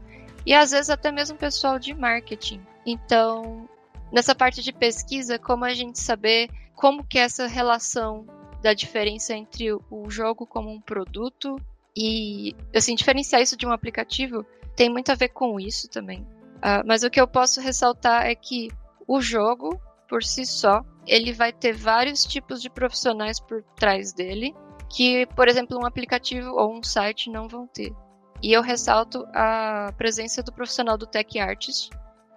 e 0.47 0.51
às 0.51 0.71
vezes 0.71 0.89
até 0.89 1.11
mesmo 1.11 1.37
pessoal 1.37 1.77
de 1.77 1.93
marketing. 1.93 2.65
Então, 2.83 3.69
nessa 4.11 4.33
parte 4.33 4.63
de 4.63 4.73
pesquisa, 4.73 5.37
como 5.37 5.63
a 5.63 5.75
gente 5.75 5.99
saber 5.99 6.49
como 6.75 7.05
que 7.05 7.17
é 7.17 7.23
essa 7.23 7.47
relação 7.47 8.25
da 8.61 8.73
diferença 8.73 9.33
entre 9.33 9.71
o 9.73 10.09
jogo 10.09 10.45
como 10.45 10.69
um 10.69 10.79
produto 10.79 11.57
e, 11.95 12.55
assim, 12.75 12.95
diferenciar 12.95 13.41
isso 13.41 13.57
de 13.57 13.65
um 13.65 13.71
aplicativo 13.71 14.45
tem 14.75 14.89
muito 14.89 15.11
a 15.11 15.15
ver 15.15 15.29
com 15.29 15.59
isso 15.59 15.89
também. 15.89 16.21
Uh, 16.21 16.81
mas 16.85 17.03
o 17.03 17.09
que 17.09 17.19
eu 17.19 17.27
posso 17.27 17.59
ressaltar 17.59 18.25
é 18.25 18.33
que 18.33 18.69
o 19.07 19.21
jogo, 19.21 19.79
por 20.07 20.23
si 20.23 20.45
só, 20.45 20.83
ele 21.05 21.33
vai 21.33 21.51
ter 21.51 21.73
vários 21.73 22.23
tipos 22.23 22.61
de 22.61 22.69
profissionais 22.69 23.39
por 23.39 23.63
trás 23.75 24.13
dele, 24.13 24.55
que, 24.89 25.25
por 25.35 25.47
exemplo, 25.47 25.77
um 25.77 25.85
aplicativo 25.85 26.51
ou 26.51 26.73
um 26.73 26.83
site 26.83 27.29
não 27.29 27.47
vão 27.47 27.67
ter. 27.67 27.93
E 28.41 28.51
eu 28.51 28.61
ressalto 28.61 29.25
a 29.33 29.93
presença 29.97 30.41
do 30.41 30.53
profissional 30.53 30.97
do 30.97 31.05
Tech 31.05 31.39
Artist, 31.39 31.89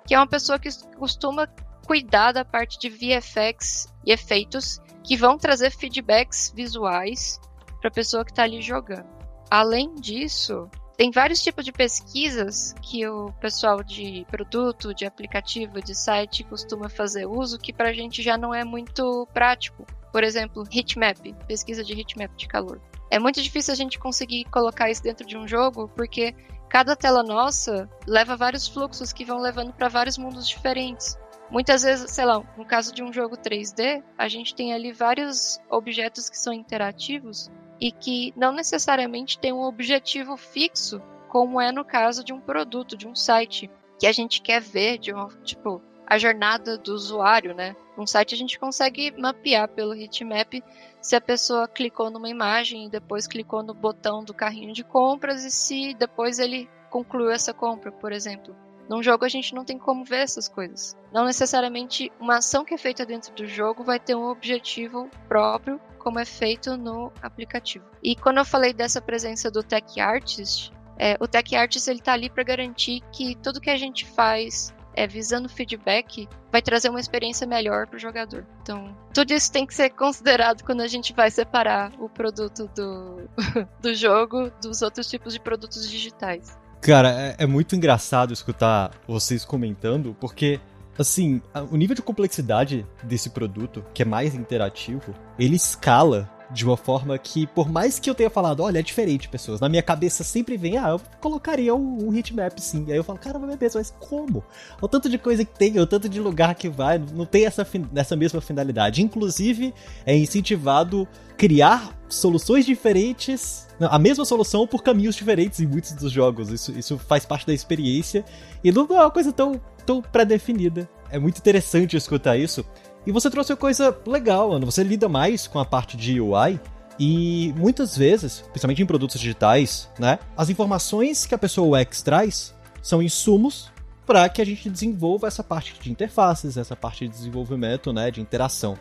que 0.07 0.14
é 0.14 0.19
uma 0.19 0.26
pessoa 0.26 0.59
que 0.59 0.69
costuma 0.97 1.49
cuidar 1.87 2.33
da 2.33 2.45
parte 2.45 2.78
de 2.78 2.88
VFX 2.88 3.93
e 4.05 4.12
efeitos 4.12 4.81
que 5.05 5.16
vão 5.16 5.38
trazer 5.38 5.71
feedbacks 5.71 6.52
visuais 6.55 7.40
para 7.81 7.88
a 7.88 7.93
pessoa 7.93 8.25
que 8.25 8.33
está 8.33 8.43
ali 8.43 8.61
jogando. 8.61 9.07
Além 9.49 9.95
disso, 9.95 10.69
tem 10.97 11.12
vários 11.12 11.40
tipos 11.40 11.64
de 11.64 11.73
pesquisas 11.73 12.75
que 12.83 13.07
o 13.07 13.33
pessoal 13.35 13.85
de 13.85 14.26
produto, 14.28 14.93
de 14.93 15.07
aplicativo, 15.07 15.81
de 15.81 15.95
site 15.95 16.43
costuma 16.43 16.88
fazer 16.88 17.26
uso, 17.26 17.59
que 17.59 17.73
para 17.73 17.90
a 17.90 17.93
gente 17.93 18.21
já 18.21 18.37
não 18.37 18.52
é 18.52 18.64
muito 18.64 19.28
prático. 19.33 19.87
Por 20.11 20.25
exemplo, 20.25 20.64
heatmap, 20.73 21.19
pesquisa 21.47 21.85
de 21.85 21.93
heatmap 21.93 22.35
de 22.35 22.49
calor. 22.49 22.81
É 23.11 23.19
muito 23.21 23.40
difícil 23.40 23.73
a 23.73 23.76
gente 23.76 23.99
conseguir 23.99 24.45
colocar 24.47 24.90
isso 24.90 25.02
dentro 25.02 25.25
de 25.25 25.37
um 25.37 25.47
jogo, 25.47 25.88
porque 25.95 26.35
cada 26.69 26.97
tela 26.97 27.23
nossa 27.23 27.88
leva 28.07 28.37
vários 28.37 28.66
fluxos 28.66 29.12
que 29.12 29.25
vão 29.25 29.38
levando 29.38 29.73
para 29.73 29.88
vários 29.88 30.19
mundos 30.19 30.49
diferentes. 30.49 31.16
Muitas 31.50 31.83
vezes, 31.83 32.11
sei 32.11 32.25
lá, 32.25 32.43
no 32.57 32.65
caso 32.65 32.93
de 32.93 33.03
um 33.03 33.12
jogo 33.12 33.37
3D, 33.37 34.03
a 34.19 34.29
gente 34.29 34.55
tem 34.55 34.75
ali 34.75 34.93
vários 34.93 35.61
objetos 35.71 36.29
que 36.29 36.38
são 36.38 36.53
interativos 36.53 37.50
e 37.81 37.93
que 37.93 38.33
não 38.37 38.53
necessariamente 38.53 39.38
têm 39.38 39.53
um 39.53 39.62
objetivo 39.62 40.37
fixo, 40.37 41.00
como 41.29 41.61
é 41.61 41.71
no 41.71 41.85
caso 41.85 42.25
de 42.25 42.33
um 42.33 42.41
produto, 42.41 42.97
de 42.97 43.07
um 43.07 43.15
site, 43.15 43.71
que 43.99 44.07
a 44.07 44.12
gente 44.12 44.43
quer 44.43 44.61
ver, 44.61 44.99
de 44.99 45.12
uma, 45.12 45.29
tipo, 45.45 45.81
a 46.07 46.19
jornada 46.19 46.76
do 46.76 46.93
usuário, 46.93 47.55
né? 47.55 47.76
Num 47.97 48.07
site 48.07 48.35
a 48.35 48.38
gente 48.38 48.59
consegue 48.59 49.12
mapear 49.17 49.69
pelo 49.69 49.95
heatmap 49.95 50.62
se 51.00 51.17
a 51.17 51.21
pessoa 51.21 51.69
clicou 51.69 52.11
numa 52.11 52.29
imagem 52.29 52.87
e 52.87 52.91
depois 52.91 53.26
clicou 53.26 53.62
no 53.62 53.73
botão 53.73 54.25
do 54.25 54.35
carrinho 54.35 54.73
de 54.73 54.85
compras 54.85 55.45
e 55.45 55.50
se 55.50 55.95
depois 55.95 56.38
ele 56.38 56.69
concluiu 56.91 57.31
essa 57.31 57.55
compra, 57.55 57.93
por 57.93 58.12
exemplo. 58.12 58.55
Num 58.88 59.02
jogo 59.02 59.25
a 59.25 59.28
gente 59.28 59.55
não 59.55 59.64
tem 59.64 59.78
como 59.78 60.05
ver 60.05 60.19
essas 60.19 60.49
coisas. 60.49 60.97
Não 61.12 61.25
necessariamente 61.25 62.11
uma 62.21 62.38
ação 62.38 62.64
que 62.64 62.75
é 62.75 62.78
feita 62.78 63.05
dentro 63.05 63.35
do 63.35 63.47
jogo 63.47 63.85
vai 63.85 63.99
ter 63.99 64.14
um 64.14 64.28
objetivo 64.28 65.11
próprio, 65.28 65.81
como 65.99 66.19
é 66.19 66.25
feito 66.25 66.76
no 66.76 67.12
aplicativo. 67.23 67.85
E 68.02 68.14
quando 68.14 68.38
eu 68.38 68.45
falei 68.45 68.73
dessa 68.73 69.00
presença 69.00 69.50
do 69.50 69.62
Tech 69.62 70.00
Artist, 70.00 70.73
é, 70.99 71.16
o 71.21 71.26
Tech 71.26 71.55
Artist 71.55 71.88
ele 71.90 71.99
está 71.99 72.12
ali 72.12 72.31
para 72.31 72.43
garantir 72.43 73.02
que 73.12 73.35
tudo 73.37 73.61
que 73.61 73.71
a 73.71 73.76
gente 73.76 74.07
faz 74.07 74.75
é, 74.97 75.07
visando 75.07 75.49
feedback 75.49 76.26
vai 76.50 76.62
trazer 76.62 76.88
uma 76.88 76.99
experiência 76.99 77.47
melhor 77.47 77.87
para 77.87 77.97
o 77.97 78.00
jogador. 78.00 78.47
Então, 78.62 78.97
tudo 79.12 79.33
isso 79.33 79.52
tem 79.52 79.66
que 79.66 79.75
ser 79.75 79.90
considerado 79.90 80.64
quando 80.64 80.81
a 80.81 80.87
gente 80.87 81.12
vai 81.12 81.31
separar 81.31 81.93
o 81.99 82.09
produto 82.09 82.69
do, 82.75 83.28
do 83.81 83.95
jogo 83.95 84.50
dos 84.62 84.81
outros 84.81 85.07
tipos 85.07 85.35
de 85.35 85.40
produtos 85.40 85.88
digitais. 85.88 86.59
Cara, 86.87 87.11
é, 87.11 87.35
é 87.38 87.47
muito 87.47 87.75
engraçado 87.75 88.33
escutar 88.33 88.93
vocês 89.09 89.45
comentando, 89.45 90.16
porque 90.21 90.61
assim, 90.97 91.43
o 91.73 91.76
nível 91.76 91.97
de 91.97 92.00
complexidade 92.00 92.87
desse 93.02 93.31
produto, 93.31 93.85
que 93.93 94.02
é 94.02 94.05
mais 94.05 94.37
interativo, 94.37 95.12
ele 95.37 95.57
escala 95.57 96.31
de 96.50 96.65
uma 96.65 96.76
forma 96.76 97.17
que, 97.19 97.47
por 97.47 97.69
mais 97.69 97.99
que 97.99 98.09
eu 98.09 98.15
tenha 98.15 98.31
falado, 98.31 98.62
olha, 98.62 98.79
é 98.79 98.83
diferente, 98.83 99.29
pessoas, 99.29 99.61
na 99.61 99.69
minha 99.69 99.83
cabeça 99.83 100.23
sempre 100.23 100.57
vem, 100.57 100.79
ah, 100.79 100.91
eu 100.91 101.00
colocaria 101.21 101.75
um, 101.75 102.09
um 102.09 102.15
heatmap 102.15 102.59
sim. 102.59 102.85
Aí 102.88 102.97
eu 102.97 103.05
falo, 103.05 103.19
cara, 103.19 103.38
meu 103.38 103.57
Deus, 103.57 103.75
mas 103.75 103.95
como? 103.99 104.45
O 104.81 104.88
tanto 104.88 105.09
de 105.09 105.19
coisa 105.19 105.45
que 105.45 105.59
tem, 105.59 105.79
o 105.79 105.87
tanto 105.87 106.09
de 106.09 106.21
lugar 106.21 106.55
que 106.55 106.69
vai, 106.69 106.99
não 106.99 107.26
tem 107.26 107.47
essa, 107.47 107.67
essa 107.95 108.17
mesma 108.17 108.41
finalidade. 108.41 109.03
Inclusive, 109.03 109.75
é 110.05 110.17
incentivado 110.17 111.07
criar 111.37 111.97
soluções 112.09 112.65
diferentes, 112.65 113.67
a 113.81 113.99
mesma 113.99 114.25
solução 114.25 114.67
por 114.67 114.83
caminhos 114.83 115.15
diferentes 115.15 115.61
em 115.61 115.67
muitos 115.67 115.93
dos 115.93 116.12
jogos. 116.12 116.50
Isso, 116.50 116.73
isso 116.79 116.99
faz 116.99 117.26
parte 117.26 117.47
da 117.47 117.53
experiência 117.53 118.25
e 118.62 118.73
não 118.73 118.87
é 118.91 119.00
uma 119.00 119.11
coisa 119.11 119.33
tão, 119.33 119.61
tão 119.85 120.00
pré-definida. 120.00 120.88
É 121.11 121.19
muito 121.19 121.38
interessante 121.38 121.97
escutar 121.97 122.37
isso. 122.37 122.65
E 123.06 123.12
você 123.12 123.30
trouxe 123.30 123.52
uma 123.52 123.56
coisa 123.56 123.96
legal, 124.06 124.52
Ana. 124.52 124.66
Você 124.66 124.82
lida 124.82 125.08
mais 125.08 125.46
com 125.46 125.58
a 125.58 125.64
parte 125.64 125.96
de 125.96 126.20
UI. 126.20 126.60
E 126.98 127.54
muitas 127.56 127.96
vezes, 127.96 128.40
principalmente 128.48 128.82
em 128.82 128.86
produtos 128.86 129.20
digitais, 129.20 129.88
né? 129.98 130.18
As 130.36 130.48
informações 130.48 131.26
que 131.26 131.34
a 131.34 131.38
pessoa 131.38 131.80
UX 131.80 132.02
traz 132.02 132.54
são 132.82 133.02
insumos 133.02 133.70
para 134.06 134.28
que 134.28 134.40
a 134.40 134.46
gente 134.46 134.70
desenvolva 134.70 135.26
essa 135.26 135.42
parte 135.42 135.75
de 135.78 135.90
interfaces, 135.90 136.56
essa 136.56 136.75
parte 136.75 137.06
de 137.06 137.12
desenvolvimento, 137.12 137.92
né, 137.92 138.10
de 138.10 138.20
interação. 138.20 138.78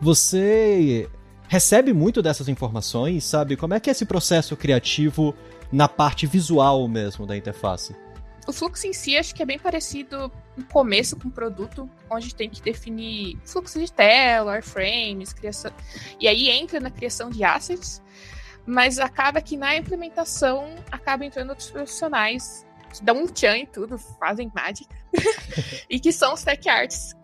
Você 0.00 1.08
recebe 1.46 1.92
muito 1.92 2.22
dessas 2.22 2.48
informações, 2.48 3.22
sabe? 3.24 3.56
Como 3.56 3.74
é 3.74 3.80
que 3.80 3.90
é 3.90 3.92
esse 3.92 4.06
processo 4.06 4.56
criativo 4.56 5.34
na 5.70 5.86
parte 5.86 6.26
visual 6.26 6.88
mesmo 6.88 7.26
da 7.26 7.36
interface? 7.36 7.94
O 8.46 8.52
fluxo 8.52 8.86
em 8.86 8.92
si 8.92 9.16
acho 9.16 9.34
que 9.34 9.42
é 9.42 9.46
bem 9.46 9.58
parecido 9.58 10.32
no 10.56 10.64
começo 10.64 11.16
com 11.16 11.28
o 11.28 11.30
produto, 11.30 11.88
onde 12.10 12.34
tem 12.34 12.50
que 12.50 12.60
definir 12.60 13.38
fluxo 13.44 13.78
de 13.78 13.90
tela, 13.90 14.52
wireframes, 14.52 15.32
criação. 15.32 15.72
E 16.20 16.26
aí 16.26 16.48
entra 16.48 16.80
na 16.80 16.90
criação 16.90 17.30
de 17.30 17.44
assets, 17.44 18.02
mas 18.66 18.98
acaba 18.98 19.40
que 19.40 19.56
na 19.56 19.76
implementação 19.76 20.74
acaba 20.90 21.24
entrando 21.24 21.50
outros 21.50 21.70
profissionais 21.70 22.66
que 22.92 23.02
dão 23.02 23.22
um 23.22 23.26
tchan 23.26 23.56
em 23.56 23.66
tudo, 23.66 23.96
fazem 23.96 24.50
mágica, 24.54 24.94
e 25.88 25.98
que 25.98 26.12
são 26.12 26.34
os 26.34 26.42
tech 26.42 26.68
artists, 26.68 27.14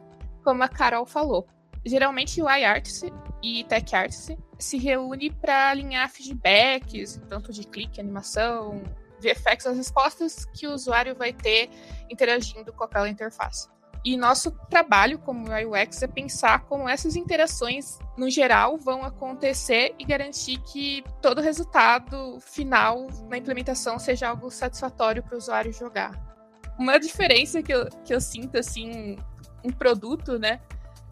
como 0.43 0.63
a 0.63 0.69
Carol 0.69 1.05
falou. 1.05 1.47
Geralmente 1.85 2.43
UI 2.43 2.65
artist 2.65 3.05
e 3.43 3.65
tech 3.65 3.95
artist 3.95 4.37
se 4.59 4.79
reúne 4.79 5.31
para 5.31 5.71
alinhar 5.71 6.09
feedbacks, 6.11 7.21
tanto 7.29 7.53
de 7.53 7.67
clique, 7.67 8.01
animação, 8.01 8.83
VFX 9.21 9.67
as 9.67 9.77
respostas 9.77 10.45
que 10.45 10.67
o 10.67 10.73
usuário 10.73 11.15
vai 11.15 11.33
ter 11.33 11.71
interagindo 12.11 12.73
com 12.73 12.85
aquela 12.85 13.09
interface. 13.09 13.69
E 14.05 14.17
nosso 14.17 14.53
trabalho 14.71 15.19
como 15.19 15.49
UX 15.49 16.03
é 16.03 16.07
pensar 16.07 16.65
como 16.67 16.89
essas 16.89 17.17
interações, 17.17 17.99
no 18.17 18.31
geral, 18.31 18.79
vão 18.79 19.03
acontecer 19.03 19.95
e 19.99 20.05
garantir 20.05 20.59
que 20.59 21.03
todo 21.21 21.41
resultado 21.41 22.39
final 22.41 23.09
na 23.29 23.37
implementação 23.37 23.99
seja 23.99 24.29
algo 24.29 24.51
satisfatório 24.51 25.23
para 25.23 25.35
o 25.35 25.39
usuário 25.39 25.73
jogar. 25.73 26.13
Uma 26.79 26.99
diferença 26.99 27.61
que 27.61 27.75
eu, 27.75 27.87
que 28.05 28.15
eu 28.15 28.21
sinto, 28.21 28.57
assim, 28.57 29.17
um 29.65 29.71
produto, 29.71 30.39
né, 30.39 30.61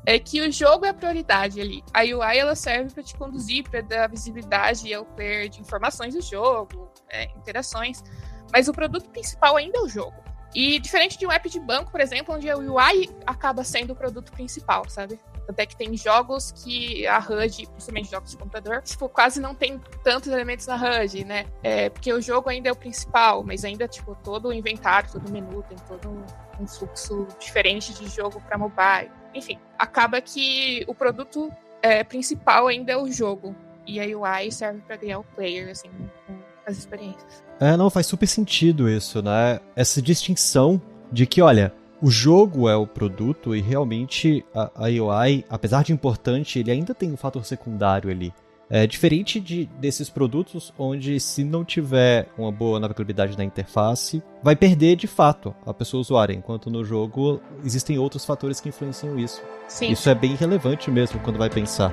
é 0.06 0.20
que 0.20 0.40
o 0.40 0.50
jogo 0.52 0.86
é 0.86 0.90
a 0.90 0.94
prioridade 0.94 1.60
ali. 1.60 1.82
A 1.92 2.02
UI 2.02 2.38
ela 2.38 2.54
serve 2.54 2.94
para 2.94 3.02
te 3.02 3.16
conduzir, 3.16 3.68
para 3.68 3.80
dar 3.80 4.08
visibilidade 4.08 4.94
ao 4.94 5.04
player 5.04 5.48
de 5.48 5.60
informações 5.60 6.14
do 6.14 6.22
jogo, 6.22 6.88
é, 7.10 7.24
interações. 7.36 8.04
Mas 8.52 8.68
o 8.68 8.72
produto 8.72 9.10
principal 9.10 9.56
ainda 9.56 9.78
é 9.78 9.82
o 9.82 9.88
jogo. 9.88 10.14
E 10.54 10.78
diferente 10.78 11.18
de 11.18 11.26
um 11.26 11.32
app 11.32 11.50
de 11.50 11.58
banco, 11.58 11.90
por 11.90 12.00
exemplo, 12.00 12.34
onde 12.34 12.48
a 12.48 12.56
UI 12.56 13.10
acaba 13.26 13.64
sendo 13.64 13.92
o 13.92 13.96
produto 13.96 14.30
principal, 14.30 14.88
sabe? 14.88 15.20
Até 15.48 15.66
que 15.66 15.76
tem 15.76 15.96
jogos 15.96 16.52
que 16.52 17.06
a 17.06 17.18
HUD, 17.18 17.66
principalmente 17.66 18.10
jogos 18.10 18.30
de 18.30 18.36
computador, 18.36 18.82
tipo, 18.82 19.08
quase 19.08 19.40
não 19.40 19.54
tem 19.54 19.78
tantos 20.02 20.32
elementos 20.32 20.66
na 20.66 20.76
HUD, 20.76 21.24
né? 21.24 21.46
É, 21.62 21.90
porque 21.90 22.12
o 22.12 22.20
jogo 22.22 22.48
ainda 22.48 22.68
é 22.68 22.72
o 22.72 22.76
principal, 22.76 23.42
mas 23.44 23.64
ainda, 23.64 23.86
tipo, 23.86 24.16
todo 24.24 24.48
o 24.48 24.52
inventário, 24.52 25.10
todo 25.10 25.28
o 25.28 25.32
menu, 25.32 25.62
tem 25.64 25.76
todo 25.86 26.24
um 26.60 26.66
fluxo 26.66 27.26
diferente 27.38 27.92
de 27.92 28.08
jogo 28.08 28.40
para 28.40 28.56
mobile 28.56 29.10
enfim, 29.34 29.58
acaba 29.78 30.20
que 30.20 30.84
o 30.86 30.94
produto 30.94 31.50
é, 31.82 32.02
principal 32.02 32.66
ainda 32.66 32.92
é 32.92 32.96
o 32.96 33.10
jogo. 33.10 33.54
E 33.86 34.00
a 34.00 34.04
UI 34.04 34.50
serve 34.50 34.80
para 34.80 34.98
criar 34.98 35.20
o 35.20 35.24
player, 35.24 35.70
assim, 35.70 35.88
com 36.26 36.34
as 36.66 36.76
experiências. 36.76 37.44
É, 37.60 37.76
não, 37.76 37.88
faz 37.88 38.06
super 38.06 38.26
sentido 38.26 38.88
isso, 38.88 39.22
né? 39.22 39.60
Essa 39.76 40.02
distinção 40.02 40.82
de 41.12 41.24
que, 41.24 41.40
olha, 41.40 41.72
o 42.02 42.10
jogo 42.10 42.68
é 42.68 42.76
o 42.76 42.86
produto 42.86 43.54
e 43.54 43.60
realmente 43.60 44.44
a, 44.54 44.70
a 44.74 44.84
UI, 44.84 45.44
apesar 45.48 45.84
de 45.84 45.92
importante, 45.92 46.58
ele 46.58 46.70
ainda 46.70 46.94
tem 46.94 47.12
um 47.12 47.16
fator 47.16 47.44
secundário 47.44 48.10
ali. 48.10 48.34
É 48.68 48.84
diferente 48.86 49.38
de, 49.38 49.66
desses 49.78 50.10
produtos 50.10 50.72
onde 50.76 51.20
se 51.20 51.44
não 51.44 51.64
tiver 51.64 52.28
uma 52.36 52.50
boa 52.50 52.80
navegabilidade 52.80 53.38
na 53.38 53.44
interface, 53.44 54.20
vai 54.42 54.56
perder 54.56 54.96
de 54.96 55.06
fato 55.06 55.54
a 55.64 55.72
pessoa 55.72 56.00
usuária, 56.00 56.34
enquanto 56.34 56.68
no 56.68 56.84
jogo 56.84 57.40
existem 57.64 57.96
outros 57.96 58.24
fatores 58.24 58.60
que 58.60 58.68
influenciam 58.68 59.16
isso. 59.18 59.40
Sim. 59.68 59.92
Isso 59.92 60.10
é 60.10 60.14
bem 60.14 60.34
relevante 60.34 60.90
mesmo 60.90 61.20
quando 61.20 61.38
vai 61.38 61.48
pensar. 61.48 61.92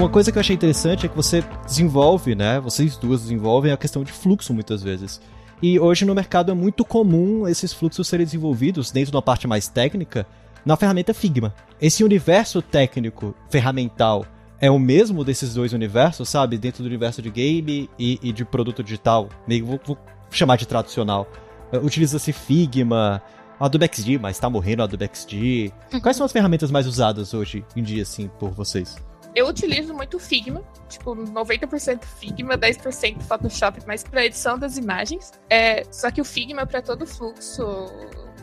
uma 0.00 0.08
coisa 0.08 0.32
que 0.32 0.38
eu 0.38 0.40
achei 0.40 0.56
interessante 0.56 1.04
é 1.04 1.08
que 1.08 1.16
você 1.16 1.44
desenvolve, 1.66 2.34
né? 2.34 2.58
Vocês 2.58 2.96
duas 2.96 3.22
desenvolvem 3.22 3.70
a 3.70 3.76
questão 3.76 4.02
de 4.02 4.10
fluxo 4.10 4.54
muitas 4.54 4.82
vezes. 4.82 5.20
E 5.62 5.78
hoje 5.78 6.04
no 6.04 6.14
mercado 6.14 6.50
é 6.50 6.54
muito 6.54 6.84
comum 6.84 7.46
esses 7.46 7.72
fluxos 7.72 8.08
serem 8.08 8.24
desenvolvidos 8.24 8.90
dentro 8.90 9.10
de 9.10 9.16
uma 9.16 9.22
parte 9.22 9.46
mais 9.46 9.68
técnica 9.68 10.26
na 10.64 10.76
ferramenta 10.76 11.12
Figma. 11.12 11.54
Esse 11.80 12.02
universo 12.02 12.62
técnico 12.62 13.34
ferramental 13.50 14.24
é 14.58 14.70
o 14.70 14.78
mesmo 14.78 15.24
desses 15.24 15.54
dois 15.54 15.72
universos, 15.72 16.28
sabe? 16.28 16.58
Dentro 16.58 16.82
do 16.82 16.86
universo 16.86 17.20
de 17.20 17.30
game 17.30 17.90
e, 17.98 18.18
e 18.22 18.32
de 18.32 18.44
produto 18.44 18.82
digital. 18.82 19.28
Meio, 19.46 19.66
vou, 19.66 19.80
vou 19.84 19.98
chamar 20.30 20.56
de 20.56 20.66
tradicional. 20.66 21.26
É, 21.72 21.78
utiliza-se 21.78 22.32
Figma, 22.32 23.22
Adobe 23.58 23.88
XD, 23.92 24.18
mas 24.18 24.38
tá 24.38 24.48
morrendo 24.48 24.82
Adobe 24.82 25.10
XD. 25.12 25.72
Quais 26.02 26.16
são 26.16 26.24
as 26.24 26.32
ferramentas 26.32 26.70
mais 26.70 26.86
usadas 26.86 27.34
hoje 27.34 27.64
em 27.76 27.82
dia, 27.82 28.02
assim, 28.02 28.30
por 28.38 28.50
vocês? 28.50 28.96
Eu 29.34 29.46
utilizo 29.46 29.94
muito 29.94 30.18
Figma, 30.18 30.62
tipo, 30.88 31.14
90% 31.14 32.04
Figma, 32.04 32.58
10% 32.58 33.22
Photoshop, 33.22 33.80
mas 33.86 34.02
para 34.02 34.24
edição 34.24 34.58
das 34.58 34.76
imagens. 34.76 35.32
É, 35.48 35.84
só 35.90 36.10
que 36.10 36.20
o 36.20 36.24
Figma, 36.24 36.66
para 36.66 36.82
todo 36.82 37.02
o 37.02 37.06
fluxo 37.06 37.86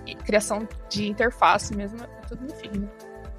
e 0.06 0.15
criação 0.15 0.67
de 0.89 1.10
interface 1.10 1.75
mesmo, 1.75 2.00
é 2.03 2.27
tudo 2.27 2.44
no 2.46 2.53
Figma. 2.56 2.89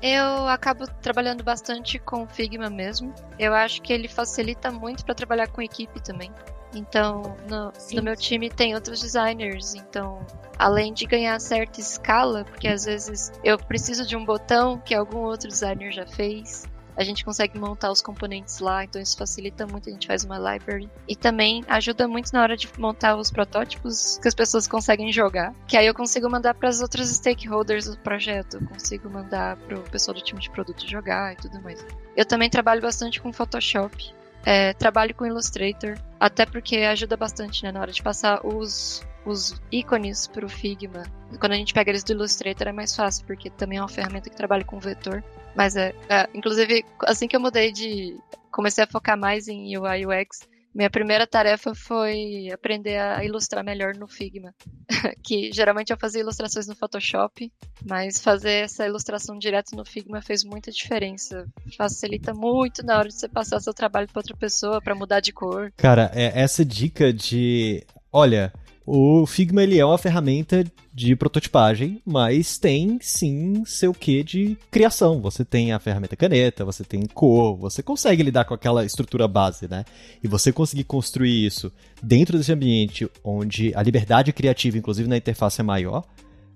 Eu 0.01 0.47
acabo 0.47 0.87
trabalhando 1.01 1.43
bastante 1.43 1.99
com 1.99 2.23
o 2.23 2.29
Figma 2.29 2.71
mesmo. 2.71 3.13
Eu 3.39 3.53
acho 3.55 3.83
que 3.83 3.93
ele 3.93 4.07
facilita 4.07 4.71
muito 4.71 5.05
para 5.05 5.15
trabalhar 5.15 5.49
com 5.49 5.61
equipe 5.61 6.01
também. 6.01 6.31
Então, 6.75 7.37
no, 7.49 7.73
no, 7.93 8.03
meu 8.03 8.15
time 8.15 8.51
tem 8.51 8.75
outros 8.75 9.01
designers. 9.01 9.75
Então, 9.75 10.25
além 10.59 10.93
de 10.93 11.07
ganhar 11.07 11.41
certa 11.41 11.81
escala, 11.81 12.45
porque 12.45 12.69
às 12.69 12.85
vezes 12.85 13.33
eu 13.43 13.59
preciso 13.59 14.07
de 14.07 14.17
um 14.17 14.25
botão 14.25 14.79
que 14.79 14.95
algum 14.95 15.21
outro 15.21 15.49
designer 15.49 15.91
já 15.91 16.07
fez, 16.07 16.65
a 16.99 17.05
gente 17.05 17.25
consegue 17.25 17.57
montar 17.57 17.93
os 17.93 18.03
componentes 18.03 18.59
lá, 18.59 18.83
então 18.83 19.01
isso 19.01 19.17
facilita 19.17 19.65
muito, 19.65 19.89
a 19.89 19.93
gente 19.93 20.09
faz 20.09 20.25
uma 20.25 20.37
library. 20.37 20.91
E 21.07 21.15
também 21.15 21.65
ajuda 21.69 22.09
muito 22.09 22.33
na 22.33 22.43
hora 22.43 22.57
de 22.57 22.69
montar 22.77 23.17
os 23.17 23.31
protótipos 23.31 24.19
que 24.19 24.27
as 24.27 24.35
pessoas 24.35 24.67
conseguem 24.67 25.13
jogar, 25.13 25.55
que 25.69 25.77
aí 25.77 25.87
eu 25.87 25.95
consigo 25.95 26.29
mandar 26.29 26.55
para 26.55 26.69
as 26.69 26.81
outras 26.81 27.09
stakeholders 27.11 27.87
do 27.87 27.97
projeto, 27.99 28.57
eu 28.57 28.67
consigo 28.67 29.09
mandar 29.09 29.57
para 29.59 29.79
o 29.79 29.83
pessoal 29.83 30.17
do 30.17 30.21
time 30.21 30.41
de 30.41 30.51
produto 30.51 30.91
jogar 30.91 31.35
e 31.35 31.37
tudo 31.37 31.63
mais. 31.63 31.87
Eu 32.17 32.27
também 32.27 32.51
trabalho 32.51 32.83
bastante 32.83 33.23
com 33.23 33.33
Photoshop, 33.33 34.13
é, 34.45 34.73
trabalho 34.73 35.15
com 35.15 35.25
Illustrator, 35.25 35.97
até 36.19 36.45
porque 36.45 36.79
ajuda 36.79 37.17
bastante 37.17 37.63
né, 37.63 37.71
na 37.71 37.81
hora 37.81 37.93
de 37.93 38.03
passar 38.03 38.45
os, 38.45 39.07
os 39.25 39.61
ícones 39.71 40.27
para 40.27 40.45
o 40.45 40.49
Figma. 40.49 41.05
Quando 41.39 41.53
a 41.53 41.57
gente 41.57 41.75
pega 41.75 41.91
eles 41.91 42.05
do 42.05 42.13
Illustrator 42.13 42.69
é 42.69 42.73
mais 42.73 42.95
fácil, 42.95 43.27
porque 43.27 43.51
também 43.51 43.79
é 43.79 43.83
uma 43.83 43.89
ferramenta 43.89 44.31
que 44.31 44.37
trabalha 44.37 44.65
com 44.65 44.79
vetor. 44.79 45.23
Mas 45.55 45.77
é, 45.77 45.95
é, 46.09 46.29
inclusive, 46.35 46.85
assim 47.03 47.29
que 47.29 47.37
eu 47.37 47.41
mudei 47.41 47.73
de. 47.73 48.17
Comecei 48.51 48.85
a 48.85 48.87
focar 48.87 49.17
mais 49.17 49.47
em 49.47 49.77
UI 49.77 50.07
UX, 50.07 50.41
minha 50.75 50.91
primeira 50.91 51.27
tarefa 51.27 51.75
foi 51.75 52.51
aprender 52.53 52.99
a 52.99 53.25
ilustrar 53.25 53.65
melhor 53.65 53.97
no 53.97 54.07
Figma. 54.07 54.55
que 55.25 55.51
geralmente 55.53 55.91
eu 55.93 55.99
fazia 55.99 56.21
ilustrações 56.21 56.69
no 56.69 56.77
Photoshop, 56.77 57.51
mas 57.85 58.23
fazer 58.23 58.65
essa 58.65 58.87
ilustração 58.87 59.39
direto 59.39 59.75
no 59.75 59.85
Figma 59.85 60.23
fez 60.23 60.45
muita 60.45 60.71
diferença. 60.71 61.47
Facilita 61.77 62.33
muito 62.33 62.85
na 62.85 62.99
hora 62.99 63.09
de 63.09 63.15
você 63.15 63.29
passar 63.29 63.61
seu 63.61 63.75
trabalho 63.75 64.07
para 64.07 64.21
outra 64.21 64.37
pessoa, 64.37 64.81
para 64.81 64.95
mudar 64.95 65.21
de 65.21 65.33
cor. 65.33 65.73
Cara, 65.77 66.13
é 66.15 66.41
essa 66.41 66.65
dica 66.65 67.13
de. 67.13 67.85
Olha, 68.13 68.53
o 68.91 69.27
Figma 69.27 69.63
ele 69.63 69.79
é 69.79 69.85
uma 69.85 69.99
ferramenta 69.99 70.65
de 70.95 71.15
prototipagem, 71.15 72.01
mas 72.07 72.57
tem 72.57 72.99
sim 73.03 73.63
seu 73.67 73.93
quê 73.93 74.25
de 74.25 74.57
criação. 74.71 75.21
Você 75.21 75.45
tem 75.45 75.73
a 75.73 75.79
ferramenta 75.79 76.17
caneta, 76.17 76.65
você 76.65 76.83
tem 76.83 77.05
cor, 77.05 77.55
você 77.59 77.83
consegue 77.83 78.23
lidar 78.23 78.47
com 78.47 78.55
aquela 78.55 78.87
estrutura 78.87 79.29
base, 79.29 79.69
né? 79.69 79.85
E 80.25 80.27
você 80.27 80.51
conseguir 80.51 80.85
construir 80.85 81.45
isso 81.45 81.71
dentro 82.03 82.39
desse 82.39 82.51
ambiente 82.51 83.07
onde 83.23 83.75
a 83.75 83.83
liberdade 83.83 84.33
criativa, 84.33 84.79
inclusive 84.79 85.07
na 85.07 85.19
interface, 85.19 85.61
é 85.61 85.65
maior, 85.65 86.03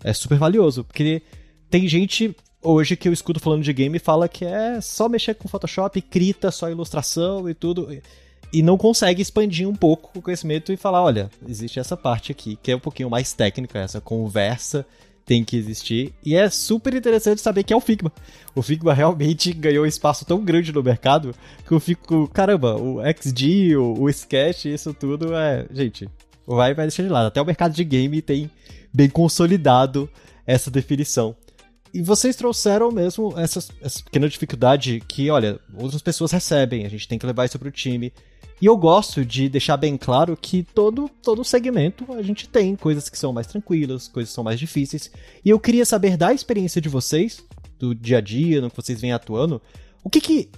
é 0.02 0.14
super 0.14 0.38
valioso. 0.38 0.84
Porque 0.84 1.20
tem 1.68 1.86
gente 1.86 2.34
hoje 2.62 2.96
que 2.96 3.09
eu 3.09 3.12
escuto 3.12 3.40
falando 3.40 3.62
de 3.62 3.74
game 3.74 3.98
e 3.98 4.00
fala 4.00 4.26
que 4.26 4.46
é 4.46 4.80
só 4.80 5.07
mexer 5.07 5.35
com 5.35 5.48
Photoshop, 5.48 6.00
crita 6.00 6.50
só 6.50 6.70
ilustração 6.70 7.46
e 7.46 7.52
tudo 7.52 7.90
e 8.52 8.62
não 8.62 8.76
consegue 8.76 9.22
expandir 9.22 9.68
um 9.68 9.74
pouco 9.74 10.18
o 10.18 10.22
conhecimento 10.22 10.72
e 10.72 10.76
falar, 10.76 11.02
olha, 11.02 11.30
existe 11.48 11.78
essa 11.78 11.96
parte 11.96 12.32
aqui 12.32 12.58
que 12.62 12.70
é 12.70 12.76
um 12.76 12.80
pouquinho 12.80 13.08
mais 13.08 13.32
técnica, 13.32 13.78
essa 13.78 14.00
conversa 14.00 14.86
tem 15.24 15.44
que 15.44 15.56
existir. 15.56 16.12
E 16.24 16.34
é 16.34 16.50
super 16.50 16.94
interessante 16.94 17.40
saber 17.40 17.62
que 17.62 17.72
é 17.72 17.76
o 17.76 17.80
Figma. 17.80 18.12
O 18.54 18.62
Figma 18.62 18.92
realmente 18.92 19.52
ganhou 19.54 19.86
espaço 19.86 20.24
tão 20.24 20.44
grande 20.44 20.72
no 20.72 20.82
mercado 20.82 21.34
que 21.66 21.72
eu 21.72 21.80
fico, 21.80 22.28
caramba, 22.28 22.76
o 22.76 23.00
XD, 23.00 23.76
o, 23.76 24.02
o 24.02 24.10
Sketch, 24.10 24.66
isso 24.66 24.92
tudo 24.92 25.34
é. 25.34 25.66
Gente, 25.72 26.08
vai, 26.46 26.74
vai 26.74 26.86
deixar 26.86 27.02
de 27.02 27.08
lado. 27.08 27.28
Até 27.28 27.40
o 27.40 27.46
mercado 27.46 27.72
de 27.72 27.84
game 27.84 28.20
tem 28.20 28.50
bem 28.92 29.08
consolidado 29.08 30.10
essa 30.46 30.70
definição. 30.70 31.36
E 31.94 32.00
vocês 32.00 32.34
trouxeram 32.36 32.90
mesmo 32.90 33.34
essa, 33.36 33.58
essa 33.82 34.02
pequena 34.02 34.28
dificuldade 34.28 35.02
que, 35.06 35.30
olha, 35.30 35.60
outras 35.76 36.00
pessoas 36.00 36.32
recebem, 36.32 36.86
a 36.86 36.88
gente 36.88 37.06
tem 37.06 37.18
que 37.18 37.26
levar 37.26 37.44
isso 37.44 37.58
pro 37.58 37.70
time. 37.70 38.12
E 38.62 38.66
eu 38.66 38.77
gosto 38.77 39.25
de 39.25 39.48
deixar 39.48 39.77
bem 39.77 39.96
claro 39.96 40.37
que 40.40 40.62
todo, 40.62 41.11
todo 41.20 41.42
segmento 41.42 42.07
a 42.12 42.22
gente 42.22 42.48
tem 42.48 42.77
coisas 42.77 43.09
que 43.09 43.18
são 43.18 43.33
mais 43.33 43.48
tranquilas, 43.48 44.07
coisas 44.07 44.31
que 44.31 44.35
são 44.37 44.44
mais 44.44 44.57
difíceis. 44.57 45.11
E 45.44 45.51
eu 45.51 45.59
queria 45.59 45.85
saber 45.85 46.16
da 46.16 46.33
experiência 46.33 46.81
de 46.81 46.88
vocês, 46.88 47.42
do 47.77 47.92
dia 47.92 48.18
a 48.18 48.20
dia, 48.20 48.61
no 48.61 48.70
que 48.70 48.77
vocês 48.77 49.01
vêm 49.01 49.11
atuando, 49.11 49.61
o 50.05 50.09
que, 50.09 50.20
que 50.20 50.48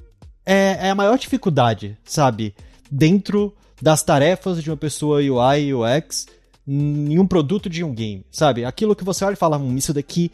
é, 0.45 0.89
é 0.89 0.91
a 0.91 0.95
maior 0.95 1.19
dificuldade, 1.19 1.97
sabe? 2.05 2.55
Dentro 2.91 3.55
das 3.81 4.03
tarefas 4.03 4.63
de 4.63 4.71
uma 4.71 4.77
pessoa 4.77 5.21
UI 5.21 5.69
e 5.69 5.75
UX 5.75 6.27
em 6.69 7.19
um 7.19 7.27
produto 7.27 7.71
de 7.71 7.83
um 7.83 7.95
game, 7.95 8.27
sabe? 8.31 8.67
Aquilo 8.67 8.95
que 8.95 9.03
você 9.03 9.25
olha 9.25 9.33
e 9.33 9.39
fala, 9.39 9.57
hum, 9.57 9.77
isso 9.79 9.95
daqui 9.95 10.31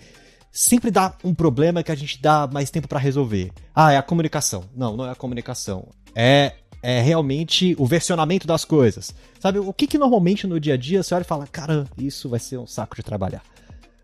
sempre 0.51 0.91
dá 0.91 1.15
um 1.23 1.33
problema 1.33 1.85
que 1.85 1.93
a 1.93 1.97
gente 1.97 2.21
dá 2.21 2.49
mais 2.53 2.69
tempo 2.69 2.89
para 2.89 2.99
resolver. 2.99 3.53
Ah, 3.73 3.93
é 3.93 3.97
a 3.97 4.03
comunicação. 4.03 4.65
Não, 4.75 4.97
não 4.97 5.07
é 5.07 5.13
a 5.13 5.15
comunicação. 5.15 5.87
É 6.17 6.55
é 6.83 7.01
realmente 7.01 7.75
o 7.79 7.87
versionamento 7.87 8.47
das 8.47 8.65
coisas. 8.65 9.15
Sabe, 9.39 9.59
o 9.59 9.73
que, 9.73 9.87
que 9.87 9.99
normalmente 9.99 10.47
no 10.47 10.59
dia 10.59 10.75
a 10.75 10.77
dia 10.77 11.03
você 11.03 11.15
olha 11.15 11.23
e 11.23 11.27
fala, 11.27 11.47
cara, 11.47 11.87
isso 11.99 12.29
vai 12.29 12.41
ser 12.41 12.59
um 12.59 12.67
saco 12.67 12.97
de 12.97 13.03
trabalhar. 13.03 13.43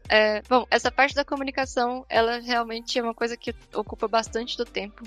É, 0.08 0.40
bom, 0.48 0.66
essa 0.70 0.90
parte 0.90 1.14
da 1.14 1.24
comunicação, 1.24 2.04
ela 2.08 2.38
realmente 2.38 2.98
é 2.98 3.02
uma 3.02 3.14
coisa 3.14 3.36
que 3.36 3.54
ocupa 3.74 4.06
bastante 4.06 4.56
do 4.56 4.64
tempo. 4.64 5.02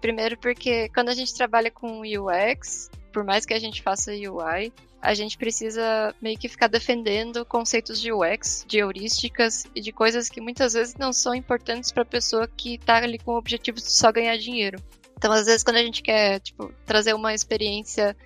Primeiro 0.00 0.36
porque 0.36 0.88
quando 0.90 1.08
a 1.08 1.14
gente 1.14 1.34
trabalha 1.34 1.70
com 1.70 2.00
UX, 2.00 2.90
por 3.12 3.24
mais 3.24 3.46
que 3.46 3.54
a 3.54 3.58
gente 3.58 3.82
faça 3.82 4.10
UI, 4.10 4.72
a 5.00 5.14
gente 5.14 5.36
precisa 5.36 6.14
meio 6.20 6.38
que 6.38 6.48
ficar 6.48 6.68
defendendo 6.68 7.44
conceitos 7.44 8.00
de 8.00 8.12
UX, 8.12 8.64
de 8.66 8.78
heurísticas 8.78 9.64
e 9.74 9.80
de 9.80 9.92
coisas 9.92 10.28
que 10.28 10.40
muitas 10.40 10.74
vezes 10.74 10.94
não 10.96 11.12
são 11.12 11.34
importantes 11.34 11.90
para 11.90 12.02
a 12.02 12.06
pessoa 12.06 12.48
que 12.48 12.74
está 12.74 12.96
ali 12.98 13.18
com 13.18 13.32
o 13.32 13.38
objetivo 13.38 13.78
de 13.78 13.90
só 13.90 14.12
ganhar 14.12 14.36
dinheiro. 14.36 14.80
Então, 15.22 15.30
às 15.30 15.46
vezes, 15.46 15.62
quando 15.62 15.76
a 15.76 15.82
gente 15.84 16.02
quer, 16.02 16.40
tipo, 16.40 16.74
trazer 16.84 17.14
uma 17.14 17.32
experiência 17.32 18.16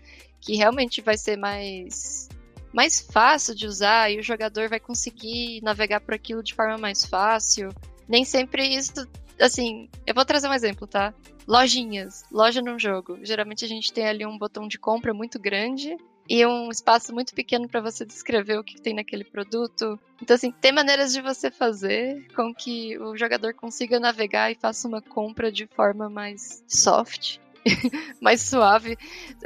que 0.40 0.56
realmente 0.56 1.02
vai 1.02 1.18
ser 1.18 1.36
mais 1.36 2.26
mais 2.72 3.00
fácil 3.00 3.54
de 3.54 3.66
usar 3.66 4.10
e 4.10 4.18
o 4.18 4.22
jogador 4.22 4.70
vai 4.70 4.80
conseguir 4.80 5.60
navegar 5.62 6.00
por 6.00 6.14
aquilo 6.14 6.42
de 6.42 6.54
forma 6.54 6.78
mais 6.78 7.04
fácil. 7.04 7.68
Nem 8.08 8.24
sempre 8.24 8.66
isso, 8.66 9.06
assim, 9.38 9.90
eu 10.06 10.14
vou 10.14 10.24
trazer 10.24 10.48
um 10.48 10.54
exemplo, 10.54 10.86
tá? 10.86 11.12
Lojinhas, 11.46 12.24
loja 12.32 12.62
num 12.62 12.78
jogo. 12.78 13.18
Geralmente 13.22 13.62
a 13.62 13.68
gente 13.68 13.92
tem 13.92 14.06
ali 14.06 14.24
um 14.24 14.38
botão 14.38 14.66
de 14.66 14.78
compra 14.78 15.12
muito 15.12 15.38
grande 15.38 15.98
e 16.28 16.44
um 16.44 16.70
espaço 16.70 17.14
muito 17.14 17.34
pequeno 17.34 17.68
para 17.68 17.80
você 17.80 18.04
descrever 18.04 18.58
o 18.58 18.64
que 18.64 18.80
tem 18.80 18.94
naquele 18.94 19.24
produto. 19.24 19.98
Então, 20.20 20.34
assim, 20.34 20.50
tem 20.50 20.72
maneiras 20.72 21.12
de 21.12 21.20
você 21.20 21.50
fazer 21.50 22.26
com 22.34 22.54
que 22.54 22.98
o 22.98 23.16
jogador 23.16 23.54
consiga 23.54 24.00
navegar 24.00 24.50
e 24.50 24.56
faça 24.56 24.88
uma 24.88 25.00
compra 25.00 25.52
de 25.52 25.66
forma 25.66 26.08
mais 26.08 26.64
soft, 26.66 27.38
mais 28.20 28.42
suave, 28.42 28.96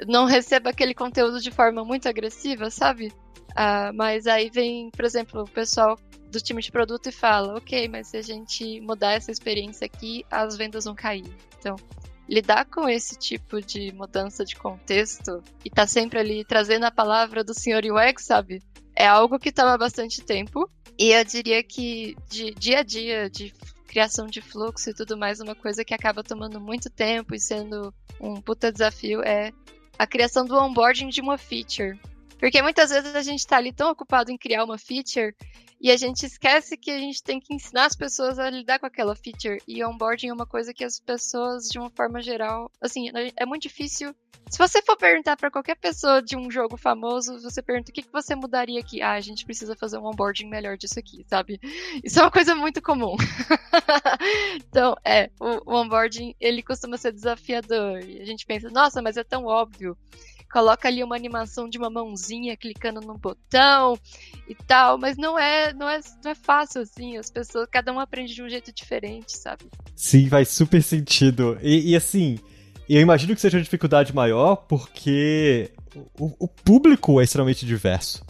não 0.07 0.25
receba 0.25 0.71
aquele 0.71 0.95
conteúdo 0.95 1.41
de 1.41 1.51
forma 1.51 1.85
muito 1.85 2.09
agressiva, 2.09 2.71
sabe? 2.71 3.13
Ah, 3.57 3.93
mas 3.95 4.27
aí 4.27 4.49
vem, 4.49 4.91
por 4.91 5.05
exemplo, 5.05 5.43
o 5.43 5.51
pessoal 5.51 5.99
do 6.31 6.41
time 6.41 6.63
de 6.63 6.71
produto 6.71 7.09
e 7.09 7.13
fala: 7.13 7.57
ok, 7.57 7.89
mas 7.89 8.09
se 8.09 8.17
a 8.17 8.23
gente 8.23 8.81
mudar 8.81 9.13
essa 9.13 9.31
experiência 9.31 9.85
aqui, 9.85 10.25
as 10.31 10.57
vendas 10.57 10.85
vão 10.85 10.95
cair. 10.95 11.25
Então, 11.59 11.77
lidar 12.31 12.65
com 12.67 12.89
esse 12.89 13.19
tipo 13.19 13.61
de 13.61 13.93
mudança 13.93 14.45
de 14.45 14.55
contexto 14.55 15.43
e 15.65 15.69
tá 15.69 15.85
sempre 15.85 16.21
ali 16.21 16.45
trazendo 16.45 16.85
a 16.85 16.91
palavra 16.91 17.43
do 17.43 17.53
senhor 17.53 17.83
UX, 17.85 18.25
sabe? 18.25 18.63
É 18.95 19.05
algo 19.05 19.39
que 19.39 19.51
toma 19.51 19.77
bastante 19.77 20.23
tempo. 20.23 20.71
E 20.97 21.11
eu 21.11 21.25
diria 21.25 21.61
que 21.65 22.17
de 22.29 22.55
dia 22.55 22.81
a 22.81 22.83
dia, 22.85 23.29
de 23.29 23.53
criação 23.89 24.29
de 24.29 24.41
fluxo 24.41 24.91
e 24.91 24.95
tudo 24.95 25.17
mais, 25.17 25.41
uma 25.41 25.57
coisa 25.57 25.85
que 25.85 25.93
acaba 25.93 26.23
tomando 26.23 26.61
muito 26.61 26.89
tempo 26.89 27.35
e 27.35 27.41
sendo 27.41 27.93
um 28.21 28.41
puta 28.41 28.71
desafio 28.71 29.23
é 29.23 29.51
a 29.99 30.07
criação 30.07 30.45
do 30.45 30.57
onboarding 30.57 31.09
de 31.09 31.21
uma 31.21 31.37
feature. 31.37 31.99
Porque 32.39 32.63
muitas 32.63 32.91
vezes 32.91 33.15
a 33.15 33.23
gente 33.23 33.45
tá 33.45 33.57
ali 33.57 33.73
tão 33.73 33.91
ocupado 33.91 34.31
em 34.31 34.39
criar 34.39 34.63
uma 34.63 34.79
feature 34.79 35.35
E 35.81 35.91
a 35.91 35.97
gente 35.97 36.27
esquece 36.27 36.77
que 36.77 36.91
a 36.91 36.99
gente 36.99 37.23
tem 37.23 37.41
que 37.41 37.55
ensinar 37.55 37.87
as 37.87 37.97
pessoas 37.97 38.39
a 38.39 38.51
lidar 38.51 38.79
com 38.79 38.87
aquela 38.87 39.17
feature. 39.17 39.63
E 39.67 39.83
onboarding 39.83 40.29
é 40.29 40.33
uma 40.33 40.47
coisa 40.47 40.75
que 40.75 40.85
as 40.85 41.01
pessoas, 41.01 41.69
de 41.69 41.79
uma 41.79 41.89
forma 41.91 42.21
geral, 42.21 42.71
assim, 42.81 43.11
é 43.35 43.47
muito 43.47 43.63
difícil. 43.63 44.15
Se 44.51 44.59
você 44.59 44.83
for 44.83 44.97
perguntar 44.97 45.37
para 45.37 45.51
qualquer 45.51 45.77
pessoa 45.77 46.21
de 46.21 46.37
um 46.37 46.51
jogo 46.51 46.77
famoso, 46.77 47.41
você 47.41 47.63
pergunta 47.63 47.91
o 47.91 47.95
que, 47.95 48.03
que 48.03 48.13
você 48.13 48.35
mudaria 48.35 48.81
aqui. 48.81 49.01
Ah, 49.01 49.13
a 49.13 49.21
gente 49.21 49.45
precisa 49.45 49.77
fazer 49.77 49.97
um 49.97 50.07
onboarding 50.07 50.49
melhor 50.49 50.77
disso 50.77 50.99
aqui, 50.99 51.25
sabe? 51.29 51.61
Isso 52.03 52.19
é 52.19 52.23
uma 52.23 52.33
coisa 52.33 52.55
muito 52.55 52.83
comum. 52.83 53.17
então, 54.57 54.97
é, 55.05 55.31
o, 55.41 55.73
o 55.73 55.77
onboarding, 55.77 56.35
ele 56.41 56.63
costuma 56.63 56.97
ser 56.97 57.13
desafiador. 57.13 58.01
E 58.01 58.21
a 58.21 58.25
gente 58.25 58.45
pensa, 58.45 58.69
nossa, 58.71 59.01
mas 59.01 59.17
é 59.17 59.25
tão 59.25 59.47
óbvio 59.47 59.97
coloca 60.51 60.89
ali 60.89 61.03
uma 61.03 61.17
animação 61.17 61.69
de 61.69 61.79
uma 61.79 61.89
mãozinha 61.89 62.57
clicando 62.57 63.01
num 63.01 63.17
botão 63.17 63.99
e 64.49 64.55
tal, 64.55 64.99
mas 64.99 65.17
não 65.17 65.39
é, 65.39 65.73
não 65.73 65.89
é, 65.89 66.01
não 66.25 66.31
é 66.31 66.35
fácil 66.35 66.83
assim, 66.83 67.17
as 67.17 67.31
pessoas, 67.31 67.69
cada 67.71 67.93
um 67.93 68.01
aprende 68.01 68.35
de 68.35 68.43
um 68.43 68.49
jeito 68.49 68.73
diferente, 68.73 69.37
sabe? 69.37 69.65
Sim, 69.95 70.29
faz 70.29 70.49
super 70.49 70.83
sentido. 70.83 71.59
E, 71.63 71.93
e 71.93 71.97
assim, 71.97 72.39
eu 72.89 73.01
imagino 73.01 73.35
que 73.35 73.41
seja 73.41 73.59
uma 73.59 73.65
dificuldade 73.65 74.15
maior 74.15 74.57
porque 74.57 75.71
o, 76.19 76.35
o 76.39 76.49
público 76.49 77.21
é 77.21 77.25
extremamente 77.25 77.65
diverso 77.65 78.25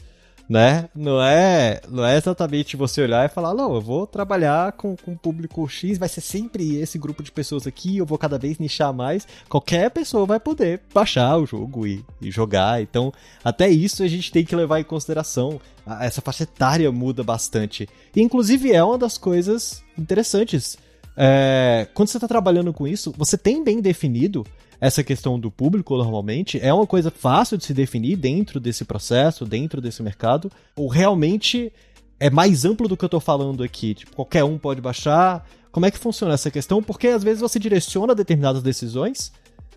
né? 0.50 0.88
Não 0.92 1.22
é, 1.22 1.80
não 1.88 2.04
é 2.04 2.16
exatamente 2.16 2.76
você 2.76 3.00
olhar 3.00 3.24
e 3.24 3.28
falar, 3.28 3.54
não, 3.54 3.72
eu 3.72 3.80
vou 3.80 4.04
trabalhar 4.04 4.72
com, 4.72 4.96
com 4.96 5.16
público 5.16 5.68
X, 5.68 5.96
vai 5.96 6.08
ser 6.08 6.20
sempre 6.20 6.74
esse 6.80 6.98
grupo 6.98 7.22
de 7.22 7.30
pessoas 7.30 7.68
aqui, 7.68 7.98
eu 7.98 8.04
vou 8.04 8.18
cada 8.18 8.36
vez 8.36 8.58
nichar 8.58 8.92
mais. 8.92 9.28
Qualquer 9.48 9.88
pessoa 9.92 10.26
vai 10.26 10.40
poder 10.40 10.80
baixar 10.92 11.36
o 11.36 11.46
jogo 11.46 11.86
e, 11.86 12.04
e 12.20 12.32
jogar. 12.32 12.82
Então, 12.82 13.12
até 13.44 13.68
isso 13.68 14.02
a 14.02 14.08
gente 14.08 14.32
tem 14.32 14.44
que 14.44 14.56
levar 14.56 14.80
em 14.80 14.84
consideração. 14.84 15.60
Essa 16.00 16.20
faixa 16.20 16.42
etária 16.42 16.90
muda 16.90 17.22
bastante. 17.22 17.88
E, 18.14 18.20
inclusive, 18.20 18.72
é 18.72 18.82
uma 18.82 18.98
das 18.98 19.16
coisas 19.16 19.84
interessantes. 19.96 20.76
É, 21.16 21.86
quando 21.94 22.08
você 22.08 22.16
está 22.16 22.26
trabalhando 22.26 22.72
com 22.72 22.88
isso, 22.88 23.14
você 23.16 23.38
tem 23.38 23.62
bem 23.62 23.80
definido 23.80 24.44
essa 24.80 25.04
questão 25.04 25.38
do 25.38 25.50
público 25.50 25.96
normalmente 25.96 26.58
é 26.60 26.72
uma 26.72 26.86
coisa 26.86 27.10
fácil 27.10 27.58
de 27.58 27.64
se 27.64 27.74
definir 27.74 28.16
dentro 28.16 28.58
desse 28.58 28.84
processo, 28.84 29.44
dentro 29.44 29.80
desse 29.80 30.02
mercado, 30.02 30.50
ou 30.74 30.88
realmente 30.88 31.72
é 32.18 32.30
mais 32.30 32.64
amplo 32.64 32.88
do 32.88 32.96
que 32.96 33.04
eu 33.04 33.08
estou 33.08 33.20
falando 33.20 33.62
aqui? 33.62 33.94
Tipo, 33.94 34.16
qualquer 34.16 34.44
um 34.44 34.58
pode 34.58 34.80
baixar? 34.80 35.46
Como 35.70 35.86
é 35.86 35.90
que 35.90 35.98
funciona 35.98 36.34
essa 36.34 36.50
questão? 36.50 36.82
Porque 36.82 37.08
às 37.08 37.22
vezes 37.22 37.40
você 37.40 37.58
direciona 37.58 38.14
determinadas 38.14 38.62
decisões 38.62 39.32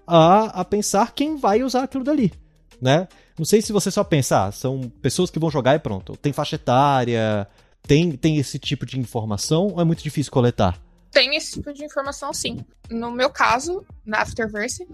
a, 0.08 0.62
a 0.62 0.66
pensar 0.66 1.14
quem 1.14 1.38
vai 1.38 1.64
usar 1.64 1.84
aquilo 1.84 2.04
dali, 2.04 2.32
né? 2.82 3.08
Não 3.38 3.46
sei 3.46 3.62
se 3.62 3.74
você 3.74 3.90
só 3.90 4.04
pensa, 4.04 4.46
ah, 4.46 4.52
são 4.52 4.92
pessoas 5.02 5.30
que 5.30 5.40
vão 5.40 5.50
jogar 5.50 5.76
e 5.76 5.80
pronto. 5.80 6.16
Tem 6.16 6.32
faixa 6.32 6.56
etária, 6.56 7.48
tem, 7.82 8.12
tem 8.12 8.38
esse 8.38 8.60
tipo 8.60 8.86
de 8.86 9.00
informação 9.00 9.68
ou 9.68 9.82
é 9.82 9.84
muito 9.84 10.04
difícil 10.04 10.32
coletar? 10.32 10.80
tem 11.14 11.36
esse 11.36 11.54
tipo 11.54 11.72
de 11.72 11.86
informação 11.86 12.34
sim. 12.34 12.66
No 12.90 13.12
meu 13.12 13.30
caso, 13.30 13.86
na 14.06 14.22
Afterverse, 14.22 14.88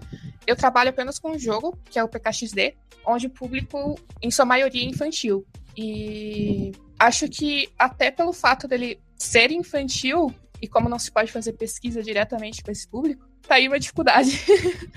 eu 0.46 0.56
trabalho 0.56 0.90
apenas 0.90 1.18
com 1.18 1.32
um 1.32 1.38
jogo, 1.38 1.78
que 1.90 1.98
é 1.98 2.04
o 2.04 2.08
PKXD, 2.08 2.74
onde 3.06 3.26
o 3.26 3.30
público, 3.30 3.98
em 4.22 4.30
sua 4.30 4.44
maioria, 4.44 4.82
é 4.82 4.88
infantil. 4.88 5.46
E 5.76 6.72
acho 6.98 7.28
que 7.28 7.68
até 7.78 8.10
pelo 8.10 8.32
fato 8.32 8.68
dele 8.68 9.00
ser 9.16 9.50
infantil, 9.50 10.34
e 10.60 10.68
como 10.68 10.88
não 10.88 10.98
se 10.98 11.10
pode 11.10 11.32
fazer 11.32 11.52
pesquisa 11.54 12.02
diretamente 12.02 12.62
com 12.62 12.70
esse 12.70 12.86
público, 12.86 13.26
tá 13.46 13.54
aí 13.56 13.68
uma 13.68 13.78
dificuldade. 13.78 14.40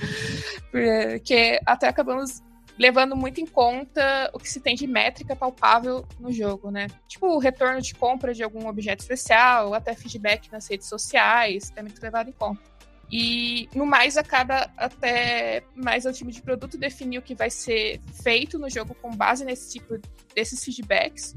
Porque 0.71 1.60
até 1.65 1.88
acabamos 1.88 2.41
levando 2.78 3.15
muito 3.15 3.39
em 3.39 3.45
conta 3.45 4.30
o 4.34 4.39
que 4.39 4.49
se 4.49 4.60
tem 4.60 4.76
de 4.76 4.88
métrica 4.88 5.36
palpável 5.36 6.06
no 6.19 6.32
jogo, 6.32 6.71
né? 6.71 6.88
Tipo 7.08 7.28
o 7.28 7.39
retorno 7.39 7.82
de 7.82 7.93
compra 7.93 8.34
de 8.34 8.43
algum 8.43 8.67
objeto 8.67 9.02
especial, 9.02 9.73
até 9.73 9.93
feedback 9.93 10.52
nas 10.52 10.67
redes 10.67 10.88
sociais, 10.88 11.71
é 11.76 11.82
muito 11.82 12.02
levado 12.02 12.30
em 12.30 12.34
conta. 12.34 12.62
E 13.11 13.69
no 13.75 13.85
mais 13.85 14.17
acaba 14.17 14.71
até 14.75 15.63
mais 15.75 16.05
o 16.05 16.11
time 16.11 16.31
de 16.31 16.41
produto 16.41 16.77
definir 16.77 17.19
o 17.19 17.21
que 17.21 17.35
vai 17.35 17.49
ser 17.49 18.01
feito 18.23 18.57
no 18.57 18.69
jogo 18.69 18.95
com 18.95 19.15
base 19.15 19.45
nesse 19.45 19.71
tipo 19.71 19.99
desses 20.33 20.63
feedbacks. 20.63 21.35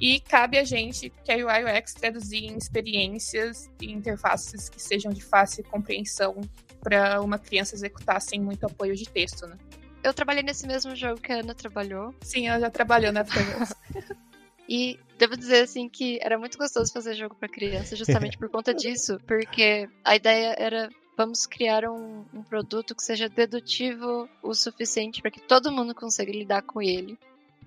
E 0.00 0.20
cabe 0.20 0.56
a 0.56 0.64
gente, 0.64 1.10
que 1.24 1.32
é 1.32 1.44
UI 1.44 1.78
UX, 1.78 1.94
traduzir 1.94 2.44
em 2.44 2.56
experiências 2.56 3.68
e 3.80 3.92
interfaces 3.92 4.68
que 4.68 4.80
sejam 4.80 5.12
de 5.12 5.20
fácil 5.20 5.64
compreensão 5.64 6.40
para 6.80 7.20
uma 7.20 7.38
criança 7.38 7.74
executar 7.74 8.20
sem 8.20 8.40
muito 8.40 8.64
apoio 8.64 8.96
de 8.96 9.06
texto, 9.06 9.46
né? 9.46 9.58
eu 10.02 10.14
trabalhei 10.14 10.42
nesse 10.42 10.66
mesmo 10.66 10.94
jogo 10.96 11.20
que 11.20 11.32
a 11.32 11.40
Ana 11.40 11.54
trabalhou. 11.54 12.14
Sim, 12.22 12.48
ela 12.48 12.60
já 12.60 12.70
trabalhou 12.70 13.12
na 13.12 13.20
Aftermath. 13.20 13.76
e 14.70 15.00
devo 15.18 15.36
dizer 15.36 15.64
assim 15.64 15.88
que 15.88 16.20
era 16.22 16.38
muito 16.38 16.56
gostoso 16.56 16.92
fazer 16.92 17.14
jogo 17.14 17.34
para 17.34 17.48
criança, 17.48 17.96
justamente 17.96 18.38
por 18.38 18.48
conta 18.48 18.72
disso, 18.72 19.18
porque 19.26 19.90
a 20.04 20.14
ideia 20.14 20.54
era 20.56 20.88
vamos 21.16 21.44
criar 21.44 21.84
um, 21.90 22.24
um 22.32 22.42
produto 22.44 22.94
que 22.94 23.02
seja 23.02 23.28
dedutivo 23.28 24.28
o 24.40 24.54
suficiente 24.54 25.20
para 25.20 25.30
que 25.32 25.40
todo 25.40 25.72
mundo 25.72 25.92
consiga 25.92 26.30
lidar 26.30 26.62
com 26.62 26.80
ele. 26.80 27.18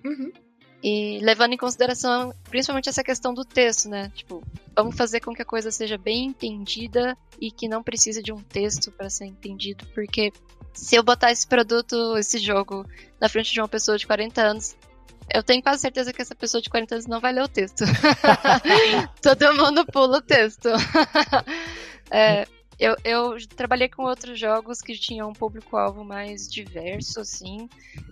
Uhum. 0.02 0.32
E 0.82 1.18
levando 1.22 1.52
em 1.52 1.58
consideração 1.58 2.34
principalmente 2.50 2.88
essa 2.88 3.04
questão 3.04 3.32
do 3.32 3.44
texto, 3.44 3.88
né? 3.88 4.10
Tipo, 4.14 4.42
vamos 4.74 4.96
fazer 4.96 5.20
com 5.20 5.32
que 5.34 5.42
a 5.42 5.46
coisa 5.46 5.70
seja 5.70 5.98
bem 5.98 6.26
entendida 6.26 7.16
e 7.38 7.50
que 7.50 7.68
não 7.68 7.82
precise 7.82 8.22
de 8.22 8.32
um 8.32 8.42
texto 8.42 8.90
para 8.90 9.10
ser 9.10 9.26
entendido, 9.26 9.86
porque 9.94 10.32
se 10.72 10.96
eu 10.96 11.02
botar 11.02 11.30
esse 11.30 11.46
produto, 11.46 12.16
esse 12.18 12.38
jogo, 12.38 12.84
na 13.20 13.28
frente 13.28 13.52
de 13.52 13.60
uma 13.60 13.68
pessoa 13.68 13.96
de 13.96 14.06
40 14.06 14.42
anos, 14.42 14.76
eu 15.32 15.42
tenho 15.42 15.62
quase 15.62 15.80
certeza 15.82 16.12
que 16.12 16.22
essa 16.22 16.34
pessoa 16.34 16.60
de 16.60 16.70
40 16.70 16.94
anos 16.94 17.06
não 17.06 17.20
vai 17.20 17.32
ler 17.32 17.42
o 17.42 17.48
texto. 17.48 17.84
Todo 19.22 19.54
mundo 19.54 19.84
pula 19.86 20.18
o 20.18 20.22
texto. 20.22 20.68
é, 22.10 22.46
eu, 22.78 22.96
eu, 23.04 23.36
trabalhei 23.48 23.88
com 23.88 24.02
outros 24.02 24.38
jogos 24.38 24.80
que 24.80 24.94
tinham 24.98 25.30
um 25.30 25.32
público-alvo 25.32 26.04
mais 26.04 26.50
diverso, 26.50 27.20
assim. 27.20 27.68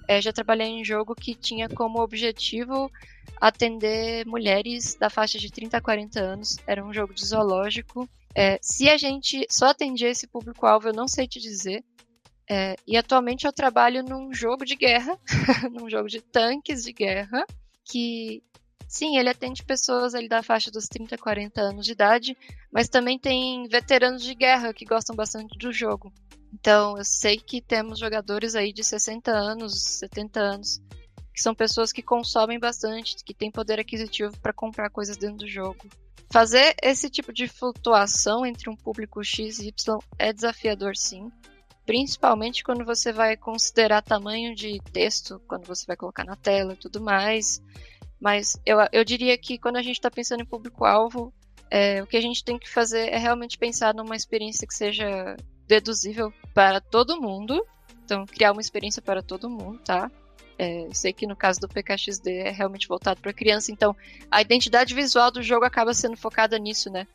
É, 0.09 0.21
já 0.21 0.33
trabalhei 0.33 0.69
em 0.69 0.85
jogo 0.85 1.15
que 1.15 1.35
tinha 1.35 1.69
como 1.69 2.01
objetivo 2.01 2.91
atender 3.41 4.25
mulheres 4.27 4.95
da 4.95 5.11
faixa 5.11 5.39
de 5.39 5.51
30 5.51 5.77
a 5.77 5.81
40 5.81 6.21
anos. 6.21 6.59
Era 6.67 6.85
um 6.85 6.93
jogo 6.93 7.13
de 7.13 7.25
zoológico. 7.25 8.09
É, 8.35 8.59
se 8.63 8.89
a 8.89 8.97
gente 8.97 9.47
só 9.51 9.67
atendia 9.67 10.09
esse 10.09 10.27
público-alvo, 10.27 10.89
eu 10.89 10.95
não 10.95 11.09
sei 11.09 11.27
te 11.27 11.41
dizer. 11.41 11.85
É, 12.49 12.77
e 12.87 12.97
atualmente 12.97 13.47
eu 13.47 13.53
trabalho 13.53 14.03
num 14.03 14.33
jogo 14.33 14.65
de 14.65 14.75
guerra, 14.75 15.19
num 15.71 15.89
jogo 15.89 16.09
de 16.09 16.21
tanques 16.21 16.83
de 16.83 16.93
guerra, 16.93 17.47
que 17.85 18.43
sim, 18.89 19.17
ele 19.17 19.29
atende 19.29 19.65
pessoas 19.65 20.15
ali 20.15 20.29
da 20.29 20.43
faixa 20.43 20.71
dos 20.71 20.87
30, 20.87 21.17
40 21.17 21.61
anos 21.61 21.87
de 21.87 21.93
idade, 21.93 22.37
mas 22.71 22.89
também 22.89 23.19
tem 23.19 23.67
veteranos 23.69 24.23
de 24.23 24.35
guerra 24.35 24.75
que 24.75 24.85
gostam 24.85 25.17
bastante 25.17 25.57
do 25.59 25.73
jogo. 25.73 26.13
Então, 26.53 26.99
eu 26.99 27.05
sei 27.05 27.39
que 27.39 27.63
temos 27.63 27.99
jogadores 27.99 28.55
aí 28.55 28.73
de 28.73 28.85
60 28.85 29.31
anos, 29.31 29.73
70 29.99 30.41
anos, 30.41 30.83
que 31.33 31.41
são 31.41 31.55
pessoas 31.55 31.93
que 31.93 32.03
consomem 32.03 32.59
bastante, 32.59 33.17
que 33.25 33.33
têm 33.33 33.51
poder 33.51 33.81
aquisitivo 33.81 34.39
para 34.41 34.53
comprar 34.53 34.91
coisas 34.91 35.17
dentro 35.17 35.39
do 35.39 35.49
jogo. 35.49 35.89
Fazer 36.31 36.75
esse 36.83 37.09
tipo 37.09 37.33
de 37.33 37.49
flutuação 37.49 38.45
entre 38.45 38.69
um 38.69 38.77
público 38.77 39.25
X 39.25 39.59
e 39.59 39.69
Y 39.69 39.99
é 40.19 40.33
desafiador, 40.33 40.95
sim 40.97 41.31
principalmente 41.85 42.63
quando 42.63 42.85
você 42.85 43.13
vai 43.13 43.37
considerar 43.37 44.03
tamanho 44.03 44.55
de 44.55 44.81
texto, 44.93 45.41
quando 45.47 45.67
você 45.67 45.85
vai 45.87 45.97
colocar 45.97 46.25
na 46.25 46.37
tela 46.37 46.75
e 46.75 46.77
tudo 46.77 47.01
mais. 47.01 47.63
Mas 48.21 48.61
eu, 48.65 48.79
eu 48.93 49.05
diria 49.05 49.37
que 49.37 49.59
quando 49.59 49.77
a 49.77 49.83
gente 49.83 49.97
está 49.97 50.11
pensando 50.11 50.43
em 50.43 50.47
público-alvo, 50.47 51.33
é, 51.71 52.03
o 52.03 52.07
que 52.07 52.17
a 52.17 52.21
gente 52.21 52.45
tem 52.45 52.59
que 52.59 52.69
fazer 52.69 53.09
é 53.09 53.17
realmente 53.17 53.59
pensar 53.59 53.95
numa 53.95 54.15
experiência 54.15 54.67
que 54.67 54.75
seja 54.75 55.37
deduzível 55.67 56.33
para 56.55 56.81
todo 56.81 57.21
mundo. 57.21 57.65
Então, 58.05 58.27
criar 58.27 58.53
uma 58.53 58.61
experiência 58.61 59.01
para 59.01 59.23
todo 59.23 59.51
mundo, 59.51 59.79
tá? 59.79 60.11
É, 60.59 60.87
sei 60.93 61.13
que 61.13 61.27
no 61.27 61.35
caso 61.35 61.61
do 61.61 61.69
PKXD 61.69 62.31
é 62.31 62.51
realmente 62.51 62.87
voltado 62.87 63.21
para 63.21 63.33
criança, 63.33 63.73
então 63.73 63.97
a 64.31 64.43
identidade 64.43 64.95
visual 64.95 65.31
do 65.31 65.43
jogo 65.43 65.65
acaba 65.65 65.95
sendo 65.95 66.17
focada 66.17 66.59
nisso, 66.59 66.91
né? 66.91 67.07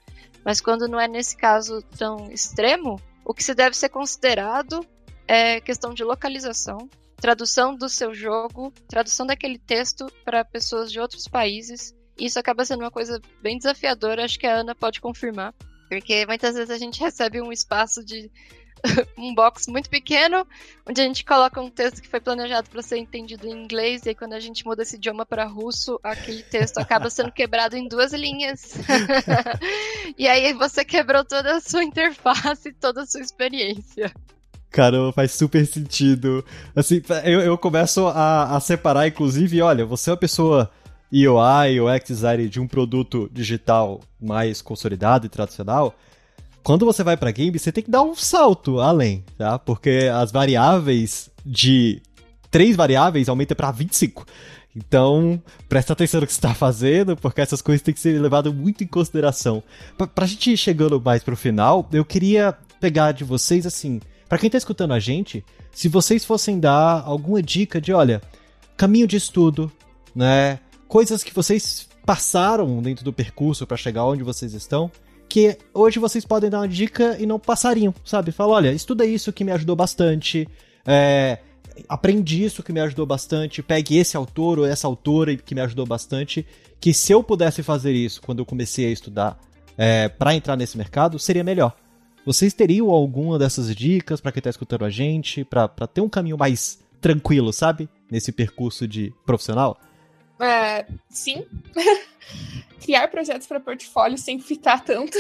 Mas 0.44 0.60
quando 0.60 0.88
não 0.88 1.00
é 1.00 1.08
nesse 1.08 1.38
caso 1.38 1.82
tão 1.98 2.32
extremo, 2.32 3.00
o 3.28 3.34
que 3.34 3.44
se 3.44 3.54
deve 3.54 3.76
ser 3.76 3.90
considerado 3.90 4.80
é 5.28 5.60
questão 5.60 5.94
de 5.94 6.02
localização, 6.02 6.90
tradução 7.18 7.76
do 7.76 7.90
seu 7.90 8.14
jogo, 8.14 8.72
tradução 8.88 9.26
daquele 9.26 9.60
texto 9.60 10.08
para 10.24 10.46
pessoas 10.46 10.90
de 10.90 10.98
outros 10.98 11.28
países. 11.28 11.94
Isso 12.18 12.40
acaba 12.40 12.64
sendo 12.64 12.86
uma 12.86 12.92
coisa 12.92 13.22
bem 13.42 13.58
desafiadora, 13.58 14.24
acho 14.24 14.40
que 14.40 14.48
a 14.48 14.56
Ana 14.56 14.74
pode 14.74 15.02
confirmar. 15.02 15.54
Porque 15.90 16.26
muitas 16.26 16.56
vezes 16.56 16.70
a 16.70 16.78
gente 16.78 17.02
recebe 17.04 17.42
um 17.42 17.52
espaço 17.52 18.02
de 18.04 18.32
um 19.18 19.34
box 19.34 19.68
muito 19.68 19.90
pequeno, 19.90 20.46
onde 20.88 21.02
a 21.02 21.04
gente 21.04 21.24
coloca 21.26 21.62
um 21.62 21.70
texto 21.70 22.02
que 22.02 22.08
foi 22.08 22.20
planejado 22.20 22.70
para 22.70 22.82
ser 22.82 22.98
entendido 22.98 23.48
em 23.48 23.52
inglês, 23.52 24.06
e 24.06 24.10
aí 24.10 24.16
quando 24.16 24.34
a 24.34 24.40
gente 24.40 24.66
muda 24.66 24.84
esse 24.84 24.96
idioma 24.96 25.26
para 25.26 25.46
russo, 25.46 26.00
aquele 26.04 26.44
texto 26.44 26.78
acaba 26.78 27.10
sendo 27.10 27.32
quebrado 27.34 27.76
em 27.76 27.88
duas 27.88 28.14
linhas. 28.14 28.76
e 30.18 30.28
aí 30.28 30.54
você 30.54 30.84
quebrou 30.84 31.24
toda 31.24 31.58
a 31.58 31.62
sua 31.62 31.84
interface, 31.84 32.74
toda 32.74 33.04
a 33.04 33.06
sua 33.06 33.22
experiência. 33.22 34.12
Caramba, 34.70 35.12
faz 35.14 35.32
super 35.32 35.66
sentido. 35.66 36.44
Assim, 36.76 37.02
eu, 37.24 37.40
eu 37.40 37.58
começo 37.58 38.06
a, 38.08 38.56
a 38.56 38.60
separar, 38.60 39.08
inclusive, 39.08 39.62
olha, 39.62 39.86
você 39.86 40.10
é 40.10 40.14
uma 40.14 40.20
pessoa 40.20 40.70
UI, 41.12 41.80
UX 41.80 42.08
design 42.08 42.50
de 42.50 42.60
um 42.60 42.68
produto 42.68 43.30
digital 43.32 44.02
mais 44.20 44.62
consolidado 44.62 45.26
e 45.26 45.30
tradicional, 45.30 45.96
quando 46.68 46.86
você 46.86 47.02
vai 47.02 47.16
para 47.16 47.32
game, 47.32 47.58
você 47.58 47.72
tem 47.72 47.82
que 47.82 47.90
dar 47.90 48.04
um 48.04 48.14
salto 48.14 48.82
além, 48.82 49.24
tá? 49.38 49.58
Porque 49.58 50.12
as 50.14 50.34
variáveis 50.34 51.30
de 51.46 52.02
três 52.52 52.76
variáveis 52.76 53.30
aumenta 53.30 53.56
para 53.56 53.72
25. 53.72 54.26
Então, 54.76 55.42
presta 55.70 55.94
atenção 55.94 56.20
no 56.20 56.28
que 56.28 56.34
você 56.34 56.40
está 56.40 56.54
fazendo, 56.54 57.16
porque 57.16 57.40
essas 57.40 57.62
coisas 57.62 57.82
têm 57.82 57.94
que 57.94 58.02
ser 58.02 58.20
levadas 58.20 58.54
muito 58.54 58.84
em 58.84 58.88
consideração. 58.88 59.64
Pra, 59.98 60.08
pra 60.08 60.26
gente 60.26 60.52
ir 60.52 60.58
chegando 60.58 61.00
mais 61.00 61.24
pro 61.24 61.38
final, 61.38 61.88
eu 61.94 62.04
queria 62.04 62.54
pegar 62.82 63.14
de 63.14 63.24
vocês, 63.24 63.66
assim, 63.66 64.02
para 64.28 64.38
quem 64.38 64.50
tá 64.50 64.58
escutando 64.58 64.94
a 64.94 65.00
gente, 65.00 65.46
se 65.72 65.88
vocês 65.88 66.26
fossem 66.26 66.60
dar 66.60 67.02
alguma 67.06 67.42
dica 67.42 67.80
de, 67.80 67.94
olha, 67.94 68.22
caminho 68.76 69.08
de 69.08 69.16
estudo, 69.16 69.72
né? 70.14 70.60
Coisas 70.86 71.24
que 71.24 71.34
vocês 71.34 71.88
passaram 72.06 72.82
dentro 72.82 73.06
do 73.06 73.14
percurso 73.14 73.66
para 73.66 73.78
chegar 73.78 74.04
onde 74.04 74.22
vocês 74.22 74.54
estão, 74.54 74.92
que 75.30 75.58
hoje 75.74 76.00
vocês 76.00 76.26
podem 76.26 76.50
dar 76.50 76.60
uma 76.60 76.68
dica 76.68 77.18
e 77.20 77.26
não 77.26 77.40
passariam, 77.40 77.94
sabe? 78.04 78.32
Fala, 78.32 78.54
olha, 78.54 78.72
estuda 78.72 79.06
isso 79.06 79.34
que 79.34 79.44
me 79.44 79.52
ajudou 79.52 79.76
bastante, 79.76 80.48
é, 80.86 81.40
aprendi 81.88 82.44
isso 82.44 82.64
que 82.64 82.72
me 82.72 82.80
ajudou 82.80 83.06
bastante, 83.06 83.62
pegue 83.62 83.98
esse 83.98 84.16
autor 84.16 84.60
ou 84.60 84.66
essa 84.66 84.88
autora 84.88 85.36
que 85.36 85.54
me 85.54 85.62
ajudou 85.62 85.86
bastante, 85.86 86.46
que 86.80 86.94
se 86.94 87.12
eu 87.12 87.24
pudesse 87.24 87.62
fazer 87.64 87.92
isso 87.92 88.22
quando 88.22 88.40
eu 88.40 88.46
comecei 88.46 88.86
a 88.86 88.92
estudar 88.92 89.40
é, 89.78 90.10
para 90.10 90.34
entrar 90.34 90.56
nesse 90.56 90.78
mercado, 90.78 91.20
seria 91.20 91.44
melhor. 91.44 91.76
Vocês 92.26 92.54
teriam 92.54 92.90
alguma 92.90 93.40
dessas 93.40 93.74
dicas 93.74 94.20
para 94.20 94.32
quem 94.32 94.40
está 94.40 94.50
escutando 94.50 94.84
a 94.84 94.90
gente, 94.90 95.46
para 95.46 95.68
ter 95.88 96.02
um 96.02 96.10
caminho 96.10 96.38
mais 96.38 96.80
tranquilo, 97.00 97.54
sabe? 97.54 97.88
Nesse 98.12 98.32
percurso 98.32 98.88
de 98.88 99.14
profissional? 99.26 99.80
É, 100.40 100.86
sim. 101.10 101.46
Criar 102.82 103.08
projetos 103.10 103.48
para 103.48 103.60
portfólio 103.60 104.18
sem 104.18 104.40
fitar 104.40 104.84
tanto. 104.84 105.18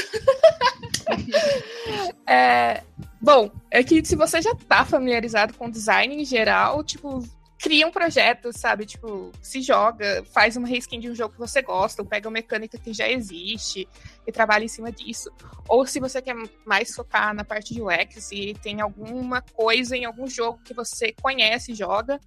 é, 2.25 2.82
bom, 3.19 3.51
é 3.69 3.84
que 3.84 4.03
se 4.06 4.15
você 4.15 4.41
já 4.41 4.51
está 4.51 4.86
familiarizado 4.86 5.53
com 5.53 5.69
design 5.69 6.15
em 6.15 6.25
geral, 6.25 6.84
tipo, 6.84 7.23
cria 7.60 7.88
um 7.88 7.91
projeto, 7.91 8.52
sabe? 8.52 8.86
Tipo, 8.86 9.32
se 9.41 9.62
joga, 9.62 10.24
faz 10.32 10.56
uma 10.56 10.67
reskin 10.67 11.00
de 11.00 11.10
um 11.10 11.15
jogo 11.15 11.34
que 11.34 11.39
você 11.39 11.62
gosta, 11.62 12.02
ou 12.02 12.08
pega 12.08 12.28
uma 12.28 12.34
mecânica 12.34 12.78
que 12.78 12.93
já 12.93 13.10
existe 13.10 13.88
e 14.26 14.32
trabalha 14.32 14.63
em 14.63 14.70
cima 14.70 14.91
disso. 14.91 15.32
Ou 15.67 15.86
se 15.86 16.00
você 16.00 16.22
quer 16.22 16.36
mais 16.65 16.93
focar 16.93 17.34
na 17.34 17.43
parte 17.43 17.74
de 17.74 17.82
UX 17.82 18.32
e 18.32 18.54
tem 18.62 18.82
alguma 18.82 19.41
coisa 19.41 19.98
em 19.98 20.06
algum 20.06 20.28
jogo 20.28 20.60
que 20.63 20.74
você 20.74 21.12
conhece 21.12 21.72
e 21.72 21.76
joga, 21.76 22.20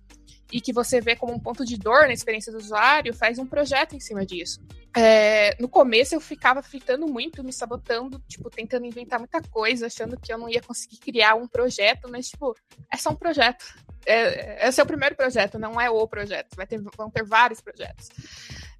e 0.53 0.61
que 0.61 0.73
você 0.73 1.01
vê 1.01 1.15
como 1.15 1.33
um 1.33 1.39
ponto 1.39 1.65
de 1.65 1.77
dor 1.77 2.07
na 2.07 2.13
experiência 2.13 2.53
do 2.53 2.59
usuário, 2.59 3.15
faz 3.15 3.39
um 3.39 3.47
projeto 3.47 3.95
em 3.95 4.01
cima 4.01 4.27
disso. 4.27 4.61
É, 4.97 5.57
no 5.61 5.69
começo 5.69 6.15
eu 6.15 6.21
ficava 6.21 6.63
fritando 6.63 7.07
muito, 7.07 7.45
me 7.45 7.53
sabotando, 7.53 8.21
tipo, 8.27 8.51
tentando 8.51 8.85
inventar 8.85 9.21
muita 9.21 9.41
coisa, 9.41 9.87
achando 9.87 10.19
que 10.19 10.33
eu 10.33 10.39
não 10.39 10.49
ia 10.49 10.61
conseguir 10.61 10.99
criar 10.99 11.37
um 11.37 11.47
projeto, 11.47 12.09
mas, 12.11 12.29
tipo, 12.29 12.57
é 12.93 12.97
só 12.97 13.11
um 13.11 13.17
projeto. 13.17 13.65
É, 14.07 14.69
esse 14.69 14.81
é 14.81 14.85
o 14.85 14.87
primeiro 14.87 15.15
projeto, 15.15 15.59
não 15.59 15.81
é 15.81 15.91
o 15.91 16.07
projeto. 16.07 16.55
Vai 16.57 16.67
ter, 16.67 16.81
vão 16.97 17.11
ter 17.11 17.25
vários 17.25 17.61
projetos. 17.61 18.09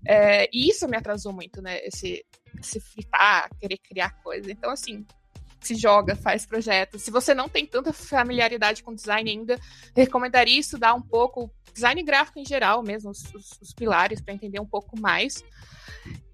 É, 0.07 0.49
e 0.53 0.69
isso 0.69 0.89
me 0.89 0.97
atrasou 0.97 1.33
muito, 1.33 1.61
né? 1.61 1.79
Esse, 1.85 2.25
esse 2.59 2.81
fritar, 2.81 3.51
querer 3.61 3.79
criar 3.79 4.11
coisa. 4.23 4.51
Então, 4.51 4.71
assim, 4.71 5.07
se 5.61 5.75
joga, 5.75 6.17
faz 6.17 6.47
projetos. 6.47 7.03
Se 7.03 7.11
você 7.11 7.35
não 7.35 7.49
tem 7.49 7.67
tanta 7.67 7.93
familiaridade 7.93 8.83
com 8.83 8.95
design 8.95 9.31
ainda, 9.31 9.59
recomendaria 9.95 10.59
estudar 10.59 10.95
um 10.95 11.03
pouco 11.03 11.51
design 11.73 12.03
gráfico 12.03 12.39
em 12.39 12.45
geral 12.45 12.83
mesmo, 12.83 13.11
os, 13.11 13.23
os, 13.35 13.59
os 13.61 13.73
pilares, 13.73 14.21
para 14.21 14.35
entender 14.35 14.61
um 14.61 14.67
pouco 14.67 14.99
mais. 14.99 15.45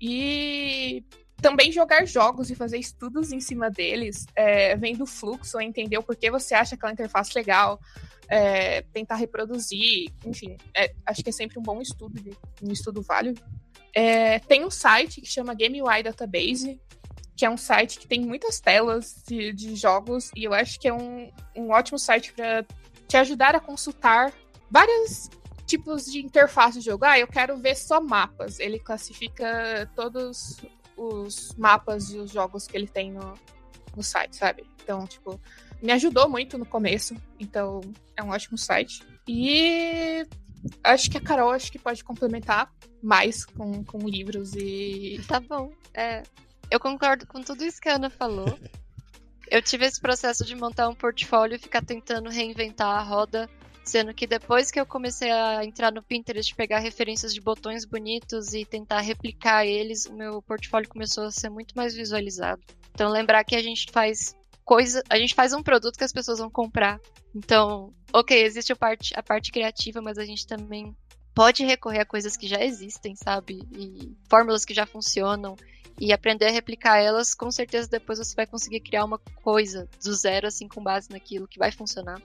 E 0.00 1.04
também 1.40 1.70
jogar 1.70 2.06
jogos 2.06 2.50
e 2.50 2.54
fazer 2.54 2.78
estudos 2.78 3.32
em 3.32 3.40
cima 3.40 3.70
deles, 3.70 4.26
é, 4.34 4.74
vendo 4.76 5.04
o 5.04 5.06
fluxo, 5.06 5.60
entender 5.60 5.98
o 5.98 6.02
porquê 6.02 6.30
você 6.30 6.54
acha 6.54 6.74
aquela 6.74 6.92
interface 6.92 7.32
legal, 7.34 7.80
é, 8.28 8.82
tentar 8.82 9.16
reproduzir, 9.16 10.10
enfim, 10.24 10.56
é, 10.74 10.92
acho 11.04 11.22
que 11.22 11.30
é 11.30 11.32
sempre 11.32 11.58
um 11.58 11.62
bom 11.62 11.80
estudo, 11.80 12.20
um 12.62 12.72
estudo 12.72 13.02
válido. 13.02 13.40
É, 13.94 14.38
tem 14.40 14.64
um 14.64 14.70
site 14.70 15.20
que 15.20 15.26
chama 15.26 15.54
Game 15.54 15.80
UI 15.80 16.02
Database, 16.02 16.80
que 17.36 17.44
é 17.44 17.50
um 17.50 17.56
site 17.56 17.98
que 17.98 18.06
tem 18.06 18.20
muitas 18.20 18.58
telas 18.60 19.22
de, 19.28 19.52
de 19.52 19.76
jogos, 19.76 20.30
e 20.34 20.44
eu 20.44 20.54
acho 20.54 20.80
que 20.80 20.88
é 20.88 20.92
um, 20.92 21.30
um 21.54 21.70
ótimo 21.70 21.98
site 21.98 22.32
para 22.32 22.64
te 23.06 23.16
ajudar 23.16 23.54
a 23.54 23.60
consultar 23.60 24.32
vários 24.70 25.30
tipos 25.66 26.06
de 26.06 26.20
interface 26.24 26.78
de 26.78 26.84
jogo. 26.86 27.04
Ah, 27.04 27.18
eu 27.18 27.26
quero 27.26 27.56
ver 27.58 27.76
só 27.76 28.00
mapas. 28.00 28.58
Ele 28.58 28.78
classifica 28.78 29.90
todos 29.94 30.56
os 30.96 31.54
mapas 31.56 32.08
dos 32.08 32.30
jogos 32.30 32.66
que 32.66 32.76
ele 32.76 32.88
tem 32.88 33.12
no, 33.12 33.34
no 33.94 34.02
site, 34.02 34.36
sabe? 34.36 34.64
Então, 34.82 35.06
tipo, 35.06 35.40
me 35.82 35.92
ajudou 35.92 36.28
muito 36.28 36.56
no 36.56 36.64
começo. 36.64 37.14
Então, 37.38 37.80
é 38.16 38.22
um 38.22 38.30
ótimo 38.30 38.56
site. 38.56 39.02
E 39.28 40.26
acho 40.82 41.10
que 41.10 41.18
a 41.18 41.20
Carol 41.20 41.50
acho 41.50 41.70
que 41.70 41.78
pode 41.78 42.02
complementar 42.02 42.72
mais 43.02 43.44
com, 43.44 43.84
com 43.84 43.98
livros 43.98 44.54
e. 44.54 45.20
Tá 45.26 45.40
bom. 45.40 45.72
É, 45.92 46.22
eu 46.70 46.80
concordo 46.80 47.26
com 47.26 47.42
tudo 47.42 47.64
isso 47.64 47.80
que 47.80 47.88
a 47.88 47.96
Ana 47.96 48.10
falou. 48.10 48.58
Eu 49.48 49.62
tive 49.62 49.86
esse 49.86 50.00
processo 50.00 50.44
de 50.44 50.56
montar 50.56 50.88
um 50.88 50.94
portfólio 50.94 51.54
e 51.54 51.58
ficar 51.60 51.80
tentando 51.80 52.28
reinventar 52.28 52.98
a 52.98 53.00
roda, 53.00 53.48
sendo 53.86 54.12
que 54.12 54.26
depois 54.26 54.70
que 54.70 54.80
eu 54.80 54.84
comecei 54.84 55.30
a 55.30 55.64
entrar 55.64 55.92
no 55.92 56.02
Pinterest, 56.02 56.54
pegar 56.54 56.80
referências 56.80 57.32
de 57.32 57.40
botões 57.40 57.84
bonitos 57.84 58.52
e 58.52 58.64
tentar 58.64 59.00
replicar 59.00 59.64
eles, 59.64 60.06
o 60.06 60.12
meu 60.12 60.42
portfólio 60.42 60.88
começou 60.88 61.24
a 61.24 61.30
ser 61.30 61.48
muito 61.48 61.74
mais 61.76 61.94
visualizado. 61.94 62.60
Então 62.92 63.08
lembrar 63.08 63.44
que 63.44 63.54
a 63.54 63.62
gente 63.62 63.86
faz 63.92 64.34
coisa, 64.64 65.02
a 65.08 65.16
gente 65.16 65.34
faz 65.34 65.52
um 65.52 65.62
produto 65.62 65.96
que 65.96 66.04
as 66.04 66.12
pessoas 66.12 66.40
vão 66.40 66.50
comprar. 66.50 67.00
Então, 67.34 67.94
ok, 68.12 68.42
existe 68.42 68.72
a 68.72 68.76
parte, 68.76 69.14
a 69.16 69.22
parte 69.22 69.52
criativa, 69.52 70.02
mas 70.02 70.18
a 70.18 70.24
gente 70.24 70.46
também 70.46 70.94
pode 71.32 71.64
recorrer 71.64 72.00
a 72.00 72.06
coisas 72.06 72.36
que 72.36 72.48
já 72.48 72.62
existem, 72.64 73.14
sabe? 73.14 73.60
E 73.72 74.16
fórmulas 74.28 74.64
que 74.64 74.74
já 74.74 74.84
funcionam 74.84 75.54
e 76.00 76.12
aprender 76.12 76.46
a 76.46 76.50
replicar 76.50 76.98
elas, 76.98 77.34
com 77.34 77.50
certeza 77.50 77.88
depois 77.88 78.18
você 78.18 78.34
vai 78.34 78.46
conseguir 78.46 78.80
criar 78.80 79.04
uma 79.04 79.18
coisa 79.18 79.88
do 80.02 80.12
zero, 80.12 80.48
assim, 80.48 80.66
com 80.66 80.82
base 80.82 81.10
naquilo 81.10 81.46
que 81.46 81.58
vai 81.58 81.70
funcionar. 81.70 82.20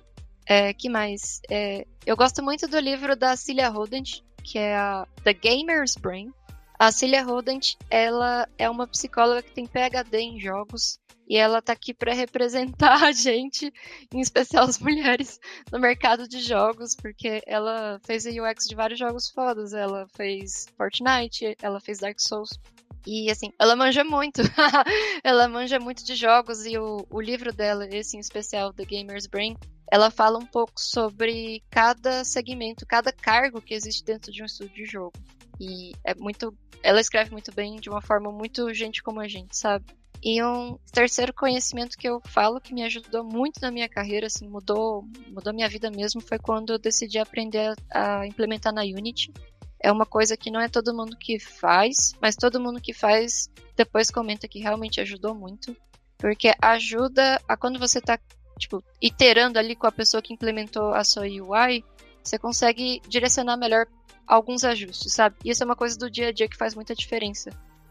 É, 0.46 0.74
que 0.74 0.90
mais? 0.90 1.42
É, 1.50 1.86
eu 2.06 2.18
gosto 2.18 2.44
muito 2.44 2.68
do 2.68 2.80
livro 2.80 3.16
da 3.16 3.36
Celia 3.36 3.70
Rodent, 3.70 4.22
que 4.44 4.58
é 4.58 4.76
a 4.76 5.08
The 5.24 5.34
Gamer's 5.34 5.96
Brain. 5.96 6.32
A 6.80 6.92
Celia 6.92 7.24
Rodent, 7.24 7.76
ela 7.90 8.48
é 8.58 8.70
uma 8.70 8.88
psicóloga 8.88 9.44
que 9.44 9.54
tem 9.54 9.68
PhD 9.68 10.18
em 10.18 10.40
jogos 10.40 11.00
e 11.32 11.38
ela 11.38 11.62
tá 11.62 11.72
aqui 11.72 11.94
para 11.94 12.12
representar 12.14 13.04
a 13.04 13.12
gente, 13.14 13.72
em 14.14 14.20
especial 14.20 14.66
as 14.66 14.78
mulheres, 14.80 15.40
no 15.72 15.80
mercado 15.80 16.28
de 16.28 16.42
jogos, 16.42 16.94
porque 16.94 17.42
ela 17.48 18.02
fez 18.06 18.28
a 18.28 18.32
UX 18.32 18.66
de 18.68 18.76
vários 18.76 19.00
jogos 19.00 19.30
fodas. 19.30 19.74
Ela 19.74 20.08
fez 20.14 20.66
Fortnite, 20.76 21.56
ela 21.62 21.80
fez 21.80 22.00
Dark 22.00 22.20
Souls. 22.20 22.60
E 23.06 23.32
assim, 23.32 23.52
ela 23.60 23.76
manja 23.76 24.04
muito. 24.04 24.42
ela 25.24 25.48
manja 25.48 25.80
muito 25.80 26.04
de 26.04 26.16
jogos 26.16 26.66
e 26.66 26.78
o, 26.78 27.06
o 27.10 27.20
livro 27.20 27.52
dela, 27.52 27.88
esse 27.92 28.16
em 28.16 28.20
especial, 28.20 28.74
The 28.74 28.86
Gamer's 28.86 29.28
Brain, 29.28 29.58
ela 29.92 30.12
fala 30.12 30.38
um 30.38 30.46
pouco 30.46 30.74
sobre 30.78 31.62
cada 31.70 32.24
segmento, 32.24 32.86
cada 32.86 33.12
cargo 33.12 33.62
que 33.62 33.74
existe 33.74 34.04
dentro 34.04 34.32
de 34.32 34.42
um 34.42 34.46
estúdio 34.46 34.76
de 34.76 34.86
jogo. 34.86 35.14
E 35.60 35.92
é 36.04 36.16
muito. 36.16 36.56
Ela 36.84 37.02
escreve 37.02 37.32
muito 37.32 37.54
bem, 37.54 37.76
de 37.76 37.90
uma 37.90 38.02
forma 38.02 38.32
muito 38.32 38.74
gente 38.74 39.04
como 39.04 39.20
a 39.20 39.28
gente, 39.28 39.56
sabe? 39.56 39.86
E 40.24 40.42
um 40.44 40.78
terceiro 40.92 41.34
conhecimento 41.34 41.98
que 41.98 42.08
eu 42.08 42.22
falo 42.28 42.62
que 42.62 42.74
me 42.74 42.84
ajudou 42.84 43.24
muito 43.24 43.60
na 43.60 43.72
minha 43.72 43.90
carreira, 43.90 44.28
assim, 44.28 44.48
mudou, 44.48 45.04
mudou 45.28 45.54
minha 45.54 45.68
vida 45.68 45.90
mesmo, 45.90 46.22
foi 46.22 46.38
quando 46.38 46.74
eu 46.74 46.80
decidi 46.80 47.18
aprender 47.18 47.74
a, 47.90 48.20
a 48.20 48.28
implementar 48.28 48.72
na 48.72 48.82
Unity 48.82 49.34
é 49.82 49.92
uma 49.92 50.06
coisa 50.06 50.38
que 50.38 50.52
não 50.52 50.62
é 50.62 50.70
todo 50.70 50.94
mundo 50.94 51.18
que 51.18 51.40
faz, 51.40 52.14
mas 52.22 52.36
todo 52.36 52.60
mundo 52.60 52.80
que 52.80 52.94
faz 52.94 53.50
depois 53.76 54.12
comenta 54.12 54.48
que 54.48 54.60
realmente 54.60 55.02
ajudou 55.02 55.34
muito. 55.34 55.76
Porque 56.18 56.54
ajuda 56.62 57.42
a 57.48 57.58
quando 57.58 57.80
você 57.80 57.98
está 57.98 58.20
tipo, 58.60 58.84
iterando 59.02 59.58
ali 59.58 59.76
com 59.76 59.88
a 59.88 59.92
pessoa 59.92 60.22
que 60.22 60.34
implementou 60.34 60.94
a 60.94 61.04
sua 61.04 61.24
UI, 61.24 61.84
você 62.24 62.38
consegue 62.38 63.02
direcionar 63.08 63.58
melhor 63.58 63.88
alguns 64.28 64.64
ajustes, 64.64 65.14
sabe? 65.14 65.36
Isso 65.44 65.64
é 65.64 65.66
uma 65.66 65.76
coisa 65.76 65.98
do 65.98 66.10
dia 66.10 66.28
a 66.28 66.32
dia 66.32 66.48
que 66.48 66.56
faz 66.56 66.76
muita 66.76 66.94
diferença. 66.94 67.50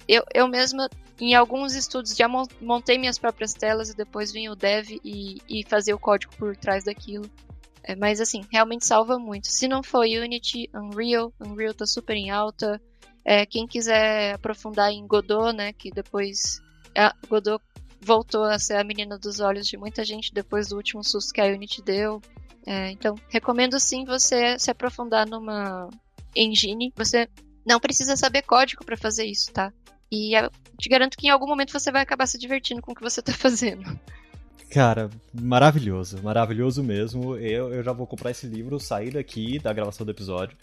Eu, 0.09 0.25
eu 0.33 0.49
mesma, 0.49 0.89
em 1.21 1.35
alguns 1.35 1.75
estudos, 1.75 2.17
já 2.17 2.29
montei 2.61 2.99
minhas 2.99 3.19
próprias 3.19 3.53
telas 3.53 3.91
e 3.91 3.97
depois 3.97 4.33
vim 4.33 4.49
o 4.49 4.57
dev 4.57 4.91
e, 5.05 5.39
e 5.49 5.65
fazer 5.69 5.93
o 5.93 5.99
código 5.99 6.35
por 6.37 6.57
trás 6.57 6.85
daquilo. 6.85 7.29
É, 7.83 7.97
mas 7.97 8.21
assim, 8.21 8.45
realmente 8.51 8.87
salva 8.87 9.19
muito. 9.19 9.49
Se 9.49 9.67
não 9.67 9.83
for 9.83 10.05
Unity, 10.05 10.69
Unreal, 10.75 11.33
Unreal 11.41 11.75
tá 11.75 11.87
super 11.87 12.17
em 12.17 12.31
alta. 12.31 12.81
É, 13.25 13.45
quem 13.47 13.67
quiser 13.67 14.35
aprofundar 14.35 14.91
em 14.91 15.07
Godot, 15.07 15.53
né, 15.53 15.73
que 15.73 15.91
depois 15.91 16.61
a 16.97 17.15
Godot 17.29 17.63
voltou 18.01 18.45
a 18.45 18.59
ser 18.59 18.77
a 18.77 18.85
menina 18.85 19.19
dos 19.19 19.41
olhos 19.41 19.67
de 19.67 19.77
muita 19.77 20.05
gente 20.05 20.33
depois 20.33 20.69
do 20.69 20.77
último 20.77 21.05
susto 21.05 21.33
que 21.33 21.41
a 21.41 21.47
Unity 21.47 21.83
deu. 21.83 22.21
É, 22.67 22.91
então, 22.91 23.15
recomendo 23.29 23.79
sim 23.79 24.05
você 24.05 24.59
se 24.59 24.71
aprofundar 24.71 25.27
numa 25.27 25.89
engine. 26.35 26.93
Você 26.97 27.29
Não 27.67 27.79
precisa 27.79 28.17
saber 28.17 28.43
código 28.43 28.85
para 28.85 28.97
fazer 28.97 29.27
isso, 29.27 29.53
tá? 29.53 29.73
E 30.11 30.37
eu 30.37 30.51
te 30.79 30.89
garanto 30.89 31.17
que 31.17 31.27
em 31.27 31.31
algum 31.31 31.47
momento 31.47 31.73
você 31.73 31.93
vai 31.93 32.03
acabar 32.03 32.27
se 32.27 32.39
divertindo 32.39 32.83
com 32.83 32.93
o 32.93 32.95
que 32.95 33.03
você 33.03 33.23
tá 33.23 33.33
fazendo. 33.33 33.85
Cara, 34.71 35.11
maravilhoso, 35.35 36.23
maravilhoso 36.23 36.83
mesmo. 36.83 37.37
Eu, 37.37 37.75
eu 37.75 37.83
já 37.83 37.93
vou 37.93 38.07
comprar 38.07 38.31
esse 38.31 38.47
livro, 38.47 38.79
sair 38.79 39.11
daqui 39.11 39.59
da 39.59 39.73
gravação 39.73 40.07
do 40.07 40.13
episódio, 40.13 40.57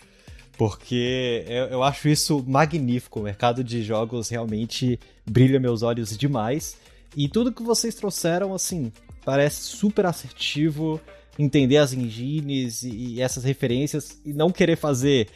porque 0.58 1.44
eu, 1.46 1.66
eu 1.66 1.84
acho 1.84 2.08
isso 2.08 2.42
magnífico. 2.48 3.20
O 3.20 3.24
mercado 3.24 3.62
de 3.62 3.84
jogos 3.84 4.30
realmente 4.30 4.98
brilha 5.30 5.60
meus 5.60 5.84
olhos 5.84 6.18
demais. 6.18 6.78
E 7.18 7.28
tudo 7.28 7.52
que 7.52 7.62
vocês 7.62 7.96
trouxeram, 7.96 8.54
assim, 8.54 8.94
parece 9.26 9.62
super 9.64 10.06
assertivo. 10.06 11.02
Entender 11.38 11.78
as 11.78 11.92
engines 11.92 12.84
e, 12.84 12.90
e 12.90 13.22
essas 13.22 13.44
referências 13.44 14.20
e 14.26 14.32
não 14.32 14.52
querer 14.52 14.78
fazer 14.78 15.28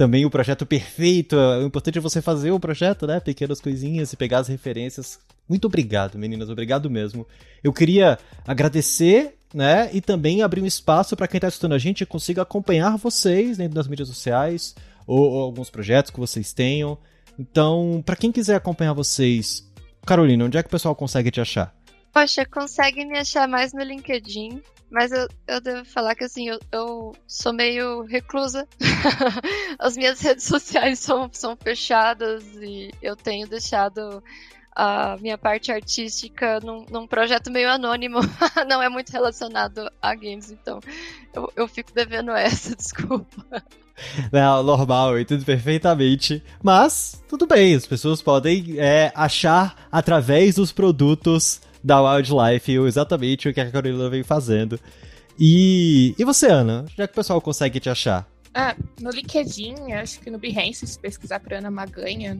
também 0.00 0.24
o 0.24 0.30
projeto 0.30 0.64
perfeito. 0.64 1.36
O 1.36 1.66
importante 1.66 1.98
é 1.98 2.00
você 2.00 2.22
fazer 2.22 2.50
o 2.52 2.58
projeto, 2.58 3.06
né? 3.06 3.20
Pequenas 3.20 3.60
coisinhas 3.60 4.10
e 4.10 4.16
pegar 4.16 4.38
as 4.38 4.48
referências. 4.48 5.20
Muito 5.46 5.66
obrigado, 5.66 6.16
meninas. 6.16 6.48
Obrigado 6.48 6.88
mesmo. 6.88 7.26
Eu 7.62 7.70
queria 7.70 8.18
agradecer, 8.46 9.34
né? 9.52 9.90
E 9.92 10.00
também 10.00 10.40
abrir 10.40 10.62
um 10.62 10.66
espaço 10.66 11.14
para 11.14 11.28
quem 11.28 11.36
está 11.36 11.48
escutando 11.48 11.74
a 11.74 11.78
gente 11.78 12.06
consiga 12.06 12.40
acompanhar 12.40 12.96
vocês 12.96 13.58
dentro 13.58 13.74
das 13.74 13.86
mídias 13.86 14.08
sociais 14.08 14.74
ou, 15.06 15.20
ou 15.20 15.42
alguns 15.42 15.68
projetos 15.68 16.10
que 16.10 16.18
vocês 16.18 16.50
tenham. 16.54 16.96
Então, 17.38 18.02
para 18.06 18.16
quem 18.16 18.32
quiser 18.32 18.54
acompanhar 18.54 18.94
vocês, 18.94 19.70
Carolina, 20.06 20.46
onde 20.46 20.56
é 20.56 20.62
que 20.62 20.68
o 20.68 20.72
pessoal 20.72 20.96
consegue 20.96 21.30
te 21.30 21.42
achar? 21.42 21.74
Poxa, 22.10 22.46
consegue 22.46 23.04
me 23.04 23.18
achar 23.18 23.46
mais 23.46 23.74
no 23.74 23.82
LinkedIn. 23.82 24.62
Mas 24.90 25.12
eu, 25.12 25.28
eu 25.46 25.60
devo 25.60 25.84
falar 25.84 26.14
que 26.14 26.24
assim, 26.24 26.48
eu, 26.48 26.58
eu 26.72 27.14
sou 27.26 27.52
meio 27.52 28.02
reclusa. 28.02 28.66
As 29.78 29.96
minhas 29.96 30.20
redes 30.20 30.44
sociais 30.44 30.98
são, 30.98 31.30
são 31.32 31.56
fechadas 31.56 32.44
e 32.56 32.90
eu 33.00 33.14
tenho 33.14 33.46
deixado 33.46 34.22
a 34.74 35.16
minha 35.20 35.36
parte 35.36 35.70
artística 35.70 36.58
num, 36.60 36.86
num 36.90 37.06
projeto 37.06 37.50
meio 37.50 37.70
anônimo. 37.70 38.18
Não 38.68 38.82
é 38.82 38.88
muito 38.88 39.10
relacionado 39.10 39.90
a 40.00 40.14
games, 40.14 40.50
então 40.50 40.80
eu, 41.34 41.52
eu 41.54 41.68
fico 41.68 41.92
devendo 41.92 42.30
essa, 42.32 42.74
desculpa. 42.76 43.62
Não, 44.32 44.62
normal, 44.62 45.12
eu 45.12 45.20
entendo 45.20 45.44
perfeitamente. 45.44 46.42
Mas, 46.62 47.22
tudo 47.28 47.46
bem, 47.46 47.74
as 47.74 47.86
pessoas 47.86 48.22
podem 48.22 48.78
é, 48.78 49.12
achar 49.14 49.88
através 49.92 50.54
dos 50.54 50.72
produtos 50.72 51.60
da 51.82 52.00
Wildlife, 52.00 52.72
exatamente 52.72 53.48
o 53.48 53.54
que 53.54 53.60
a 53.60 53.70
Carolina 53.70 54.08
vem 54.08 54.22
fazendo. 54.22 54.78
E, 55.38 56.14
e 56.18 56.24
você, 56.24 56.46
Ana? 56.48 56.84
Já 56.96 57.06
que 57.06 57.12
o 57.12 57.16
pessoal 57.16 57.40
consegue 57.40 57.80
te 57.80 57.88
achar? 57.88 58.28
Ah, 58.52 58.74
no 59.00 59.10
LinkedIn, 59.10 59.92
acho 59.92 60.20
que 60.20 60.30
no 60.30 60.38
Behance, 60.38 60.86
se 60.86 60.98
pesquisar 60.98 61.38
por 61.40 61.52
Ana 61.52 61.70
Maganha, 61.70 62.38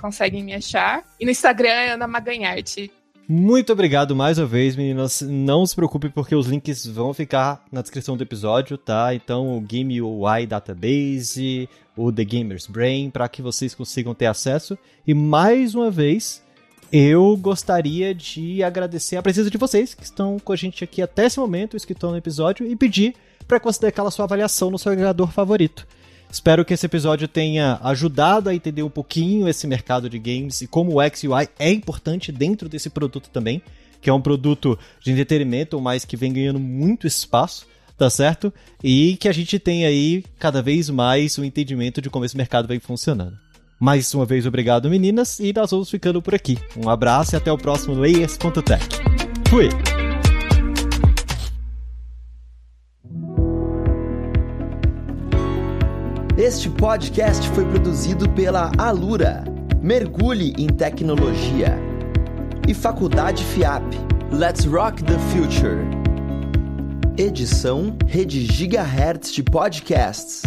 conseguem 0.00 0.44
me 0.44 0.54
achar. 0.54 1.02
E 1.18 1.24
no 1.24 1.30
Instagram 1.30 1.68
é 1.68 1.92
Ana 1.92 2.06
Maganharte. 2.06 2.92
Muito 3.28 3.72
obrigado 3.72 4.14
mais 4.14 4.38
uma 4.38 4.46
vez, 4.46 4.76
meninas. 4.76 5.20
Não 5.22 5.66
se 5.66 5.74
preocupe 5.74 6.08
porque 6.10 6.36
os 6.36 6.46
links 6.46 6.86
vão 6.86 7.12
ficar 7.12 7.64
na 7.72 7.82
descrição 7.82 8.16
do 8.16 8.22
episódio, 8.22 8.78
tá? 8.78 9.12
Então, 9.12 9.56
o 9.56 9.60
Game 9.60 10.00
UI 10.00 10.46
Database, 10.46 11.68
o 11.96 12.12
The 12.12 12.24
Gamer's 12.24 12.68
Brain, 12.68 13.10
para 13.10 13.28
que 13.28 13.42
vocês 13.42 13.74
consigam 13.74 14.14
ter 14.14 14.26
acesso. 14.26 14.78
E 15.04 15.12
mais 15.12 15.74
uma 15.74 15.90
vez, 15.90 16.40
eu 16.92 17.36
gostaria 17.36 18.14
de 18.14 18.62
agradecer 18.62 19.16
a 19.16 19.22
presença 19.22 19.50
de 19.50 19.58
vocês 19.58 19.94
que 19.94 20.04
estão 20.04 20.38
com 20.38 20.52
a 20.52 20.56
gente 20.56 20.84
aqui 20.84 21.02
até 21.02 21.26
esse 21.26 21.38
momento, 21.38 21.76
estão 21.76 22.10
no 22.10 22.16
episódio, 22.16 22.66
e 22.66 22.76
pedir 22.76 23.14
para 23.46 23.58
que 23.58 23.66
você 23.66 23.80
dê 23.80 23.86
aquela 23.88 24.10
sua 24.10 24.24
avaliação 24.24 24.70
no 24.70 24.78
seu 24.78 24.92
agregador 24.92 25.30
favorito. 25.30 25.86
Espero 26.30 26.64
que 26.64 26.74
esse 26.74 26.84
episódio 26.84 27.28
tenha 27.28 27.78
ajudado 27.82 28.48
a 28.48 28.54
entender 28.54 28.82
um 28.82 28.90
pouquinho 28.90 29.48
esse 29.48 29.66
mercado 29.66 30.10
de 30.10 30.18
games 30.18 30.60
e 30.60 30.66
como 30.66 30.98
o 30.98 31.02
XUI 31.02 31.48
é 31.58 31.70
importante 31.70 32.32
dentro 32.32 32.68
desse 32.68 32.90
produto 32.90 33.30
também, 33.30 33.62
que 34.00 34.10
é 34.10 34.12
um 34.12 34.20
produto 34.20 34.78
de 35.00 35.12
entretenimento, 35.12 35.80
mas 35.80 36.04
que 36.04 36.16
vem 36.16 36.32
ganhando 36.32 36.58
muito 36.58 37.06
espaço, 37.06 37.66
tá 37.96 38.10
certo? 38.10 38.52
E 38.82 39.16
que 39.16 39.28
a 39.28 39.32
gente 39.32 39.58
tem 39.58 39.86
aí 39.86 40.24
cada 40.38 40.60
vez 40.60 40.90
mais 40.90 41.38
o 41.38 41.42
um 41.42 41.44
entendimento 41.44 42.02
de 42.02 42.10
como 42.10 42.24
esse 42.24 42.36
mercado 42.36 42.68
vem 42.68 42.80
funcionando. 42.80 43.45
Mais 43.78 44.12
uma 44.14 44.24
vez, 44.24 44.46
obrigado, 44.46 44.88
meninas, 44.88 45.38
e 45.38 45.52
nós 45.52 45.70
vamos 45.70 45.90
ficando 45.90 46.22
por 46.22 46.34
aqui. 46.34 46.58
Um 46.76 46.88
abraço 46.88 47.34
e 47.34 47.36
até 47.36 47.52
o 47.52 47.58
próximo 47.58 47.94
Layers.tech. 47.94 48.84
Fui! 49.48 49.68
Este 56.38 56.68
podcast 56.68 57.48
foi 57.50 57.64
produzido 57.64 58.28
pela 58.30 58.70
Alura. 58.78 59.44
Mergulhe 59.82 60.52
em 60.58 60.66
tecnologia. 60.66 61.78
E 62.68 62.74
Faculdade 62.74 63.42
FIAP. 63.42 63.84
Let's 64.32 64.64
Rock 64.64 65.02
the 65.04 65.18
Future. 65.30 65.78
Edição 67.16 67.96
Rede 68.06 68.44
Gigahertz 68.44 69.32
de 69.32 69.42
Podcasts. 69.42 70.42